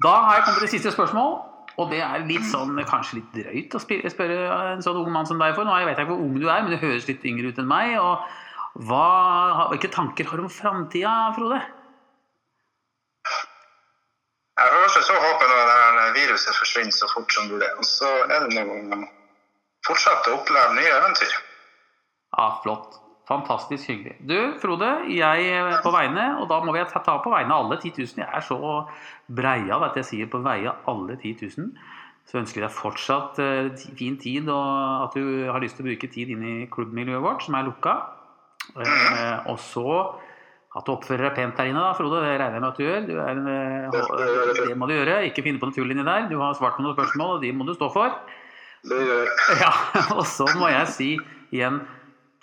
Da 0.05 0.13
har 0.27 0.37
jeg 0.37 0.45
kommet 0.45 0.61
til 0.61 0.69
det 0.69 0.75
siste 0.77 0.93
spørsmål. 0.95 1.35
Og 1.75 1.91
det 1.91 1.99
er 2.07 2.23
litt 2.29 2.45
sånn, 2.47 2.77
kanskje 2.87 3.19
litt 3.19 3.33
drøyt 3.35 3.75
å 3.75 3.81
spørre 3.83 4.37
en 4.77 4.85
sånn 4.85 5.01
ung 5.01 5.11
mann 5.11 5.27
som 5.27 5.41
deg 5.43 5.57
for. 5.57 5.67
Nå 5.67 5.75
vet 5.81 5.97
jeg 5.97 6.07
ikke 6.07 6.13
hvor 6.13 6.23
ung 6.23 6.37
du 6.39 6.47
er, 6.47 6.63
men 6.63 6.71
du 6.71 6.79
høres 6.79 7.09
litt 7.09 7.25
yngre 7.27 7.51
ut 7.51 7.59
enn 7.59 7.71
meg. 7.71 7.97
Og 7.99 8.85
hva, 8.87 9.71
hvilke 9.73 9.91
tanker 9.91 10.29
har 10.31 10.39
du 10.39 10.47
om 10.47 10.53
framtida, 10.53 11.15
Frode? 11.35 11.59
Jeg 14.55 14.71
hører 14.71 14.89
så 15.03 15.15
håper 15.19 15.51
jeg 15.51 15.63
at 15.63 15.71
det 15.71 16.03
her 16.05 16.13
viruset 16.15 16.59
forsvinner 16.59 16.95
så 16.95 17.09
fort 17.11 17.33
som 17.35 17.49
mulig. 17.51 17.71
Og 17.79 17.87
så 17.89 18.11
er 18.31 18.45
det 18.45 18.67
noe 18.67 19.09
fortsatt 19.87 20.29
å 20.31 20.37
oppleve 20.39 20.77
nye 20.77 20.93
eventyr. 21.01 21.33
Ja, 22.37 22.47
flott. 22.63 23.01
Fantastisk 23.29 23.89
hyggelig. 23.89 24.19
Du, 24.29 24.37
Frode, 24.61 24.91
jeg 25.09 25.61
på 25.83 25.91
vegne, 25.95 26.27
og 26.43 26.49
da 26.51 26.59
må 26.61 26.75
vi 26.77 26.83
ta 26.91 27.01
ta 27.01 27.17
på 27.25 27.33
vegne 27.33 27.57
av 27.57 27.65
alle 27.65 27.79
10 27.81 27.95
000. 27.97 28.21
Jeg 28.21 28.29
er 28.29 28.45
så 28.45 28.59
breia 29.33 29.79
at 29.87 29.97
jeg 29.97 30.09
sier 30.11 30.31
på 30.31 30.43
vegne 30.45 30.75
av 30.75 30.91
alle 30.93 31.17
10 31.17 31.49
000. 31.57 31.71
Så 32.29 32.39
ønsker 32.41 32.61
jeg 32.61 32.69
deg 32.69 32.77
fortsatt 32.77 33.41
eh, 33.41 33.87
fin 33.99 34.19
tid, 34.21 34.49
og 34.53 35.09
at 35.09 35.17
du 35.17 35.49
har 35.49 35.61
lyst 35.65 35.77
til 35.81 35.85
å 35.85 35.89
bruke 35.91 36.09
tid 36.13 36.31
inn 36.33 36.45
i 36.45 36.55
klubbmiljøet 36.73 37.25
vårt, 37.25 37.45
som 37.45 37.57
er 37.57 37.67
lukka. 37.67 37.97
Eh, 38.77 39.51
og 39.51 39.59
så 39.61 39.89
at 40.75 40.87
du 40.87 40.91
oppfører 40.95 41.29
deg 41.29 41.35
pent 41.37 41.57
der 41.61 41.69
inne, 41.71 41.83
da, 41.85 41.93
Frode. 41.95 42.21
Det 42.25 42.33
regner 42.41 42.57
jeg 42.57 42.63
med 42.65 42.71
at 42.71 42.79
du 42.79 42.85
gjør. 42.85 43.05
Du 43.07 43.13
en, 43.23 43.45
eh, 43.47 44.69
det 44.69 44.77
må 44.81 44.89
du 44.91 44.95
gjøre. 44.97 45.19
Ikke 45.29 45.45
finne 45.47 45.61
på 45.63 45.69
noe 45.71 45.77
tull 45.77 45.91
inni 45.95 46.03
der. 46.07 46.27
Du 46.31 46.39
har 46.41 46.57
svart 46.59 46.75
på 46.79 46.83
noen 46.83 46.97
spørsmål, 46.97 47.37
og 47.37 47.45
de 47.45 47.53
må 47.55 47.67
du 47.69 47.75
stå 47.77 47.91
for. 47.95 48.17
Det 48.85 48.99
gjør 49.07 49.23
jeg. 49.23 49.37
Ja, 49.63 49.71
og 50.17 50.25
så 50.27 50.49
må 50.59 50.69
jeg 50.73 50.89
si 50.91 51.11
igjen 51.55 51.79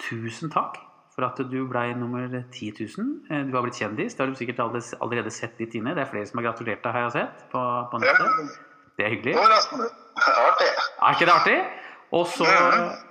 tusen 0.02 0.50
takk 0.54 0.80
for 1.12 1.28
at 1.28 1.38
du 1.52 1.58
ble 1.68 1.84
nummer 2.00 2.24
10 2.56 2.72
000. 2.80 3.12
Eh, 3.30 3.44
Du 3.50 3.52
har 3.58 3.66
blitt 3.68 3.76
kjendis. 3.82 4.16
Det 4.16 4.24
har 4.24 4.32
du 4.32 4.40
sikkert 4.40 4.64
allerede- 4.64 4.98
allerede 5.04 5.32
sett 5.36 5.60
litt 5.60 5.76
inne. 5.76 5.92
Det 5.94 6.06
er 6.06 6.10
flere 6.14 6.26
som 6.30 6.40
har 6.40 6.48
gratulert 6.54 6.82
deg, 6.82 6.94
har 6.96 7.10
jeg 7.10 7.12
sett 7.20 7.44
på, 7.52 7.62
på 7.92 8.00
nettet. 8.00 8.56
Det 8.98 9.06
er 9.06 9.14
hyggelig. 9.18 9.36
Det 9.36 9.44
er 9.44 10.40
Artig. 10.48 10.72
Er 11.02 11.14
ikke 11.16 11.28
det 11.28 11.36
artig? 11.36 11.60
Og 12.12 12.26
så 12.28 12.44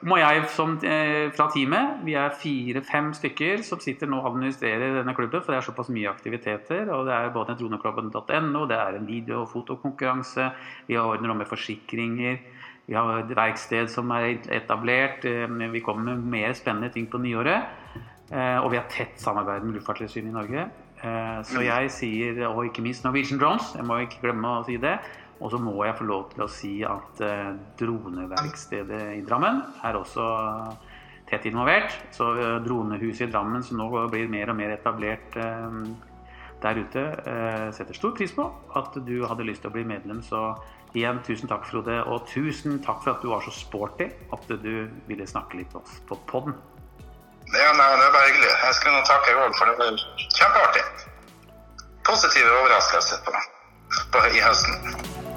må 0.04 0.18
jeg 0.20 0.42
som, 0.52 0.74
eh, 0.84 1.30
fra 1.32 1.46
teamet, 1.48 2.02
vi 2.04 2.12
er 2.20 2.34
fire-fem 2.36 3.14
stykker 3.16 3.62
som 3.64 3.80
sitter 3.80 4.06
nå 4.06 4.18
og 4.20 4.34
administrerer 4.34 4.98
denne 4.98 5.14
klubben, 5.16 5.40
for 5.40 5.52
det 5.54 5.58
er 5.62 5.72
såpass 5.72 5.88
mye 5.88 6.10
aktiviteter. 6.10 6.90
og 6.92 7.06
Det 7.06 7.14
er 7.14 7.30
både 7.32 7.56
droneklubben.no, 7.56 8.66
det 8.68 8.76
er 8.76 8.98
en 8.98 9.06
video- 9.06 9.40
og 9.40 9.48
fotokonkurranse, 9.48 10.50
vi 10.86 10.94
har 10.94 11.04
ordner 11.08 11.34
med 11.34 11.46
forsikringer, 11.46 12.38
vi 12.86 12.94
har 12.94 13.18
et 13.20 13.34
verksted 13.34 13.88
som 13.88 14.10
er 14.10 14.36
etablert, 14.50 15.24
eh, 15.24 15.46
vi 15.72 15.80
kommer 15.80 16.14
med 16.14 16.24
mer 16.24 16.52
spennende 16.52 16.92
ting 16.92 17.06
på 17.06 17.18
nyåret. 17.18 17.64
eh, 18.32 18.58
Og 18.60 18.70
vi 18.70 18.76
har 18.76 18.84
tett 18.88 19.18
samarbeid 19.18 19.62
med 19.64 19.74
Luftfartstilsynet 19.74 20.28
i 20.28 20.32
Norge. 20.32 20.70
Eh, 21.02 21.42
Så 21.42 21.62
jeg 21.64 21.90
sier, 21.90 22.46
og 22.48 22.64
ikke 22.66 22.82
minst 22.82 23.02
Norwegian 23.04 23.38
Drones, 23.40 23.74
jeg 23.74 23.84
må 23.84 23.98
ikke 24.06 24.20
glemme 24.20 24.44
å 24.60 24.64
si 24.66 24.76
det. 24.76 24.98
Og 25.40 25.50
så 25.52 25.58
må 25.60 25.74
jeg 25.86 25.96
få 25.96 26.06
lov 26.08 26.28
til 26.34 26.44
å 26.44 26.52
si 26.52 26.72
at 26.84 27.20
eh, 27.24 27.50
droneverkstedet 27.80 29.02
i 29.16 29.24
Drammen 29.24 29.62
er 29.86 29.96
også 29.96 30.26
tett 31.30 31.46
involvert. 31.48 31.94
Så 32.14 32.28
eh, 32.36 32.56
dronehuset 32.64 33.28
i 33.28 33.32
Drammen, 33.32 33.64
som 33.64 33.80
nå 33.80 33.88
blir 34.12 34.30
mer 34.30 34.52
og 34.52 34.58
mer 34.60 34.74
etablert 34.76 35.38
eh, 35.40 35.80
der 36.60 36.82
ute, 36.82 37.06
eh, 37.24 37.68
setter 37.76 37.96
stor 37.96 38.12
pris 38.16 38.34
på 38.36 38.44
at 38.76 38.98
du 39.06 39.16
hadde 39.24 39.46
lyst 39.48 39.64
til 39.64 39.72
å 39.72 39.76
bli 39.76 39.86
medlem. 39.88 40.20
Så 40.26 40.42
igjen, 40.92 41.22
tusen 41.26 41.50
takk, 41.50 41.64
Frode. 41.70 42.02
Og 42.10 42.26
tusen 42.28 42.80
takk 42.84 43.04
for 43.04 43.14
at 43.14 43.24
du 43.24 43.30
var 43.32 43.46
så 43.46 43.54
sporty 43.54 44.10
at 44.34 44.52
du 44.60 44.74
ville 45.08 45.28
snakke 45.28 45.62
litt 45.62 45.72
med 45.74 45.82
oss 45.84 46.02
på 46.08 46.18
podden. 46.30 46.58
Ja, 47.50 47.72
nei, 47.74 47.86
det 47.98 48.04
er 48.04 48.12
bare 48.14 48.28
hyggelig. 48.28 48.50
Jeg 48.50 48.76
skulle 48.78 48.98
nå 48.98 49.06
takke 49.08 49.32
òg, 49.40 49.56
for 49.58 49.70
det 49.70 49.78
var 49.80 50.04
kjempeartig. 50.36 50.84
Positive 52.06 52.54
overraskelser 52.60 53.26
på, 53.26 53.34
på, 54.14 54.24
i 54.30 54.44
høsten. 54.44 55.29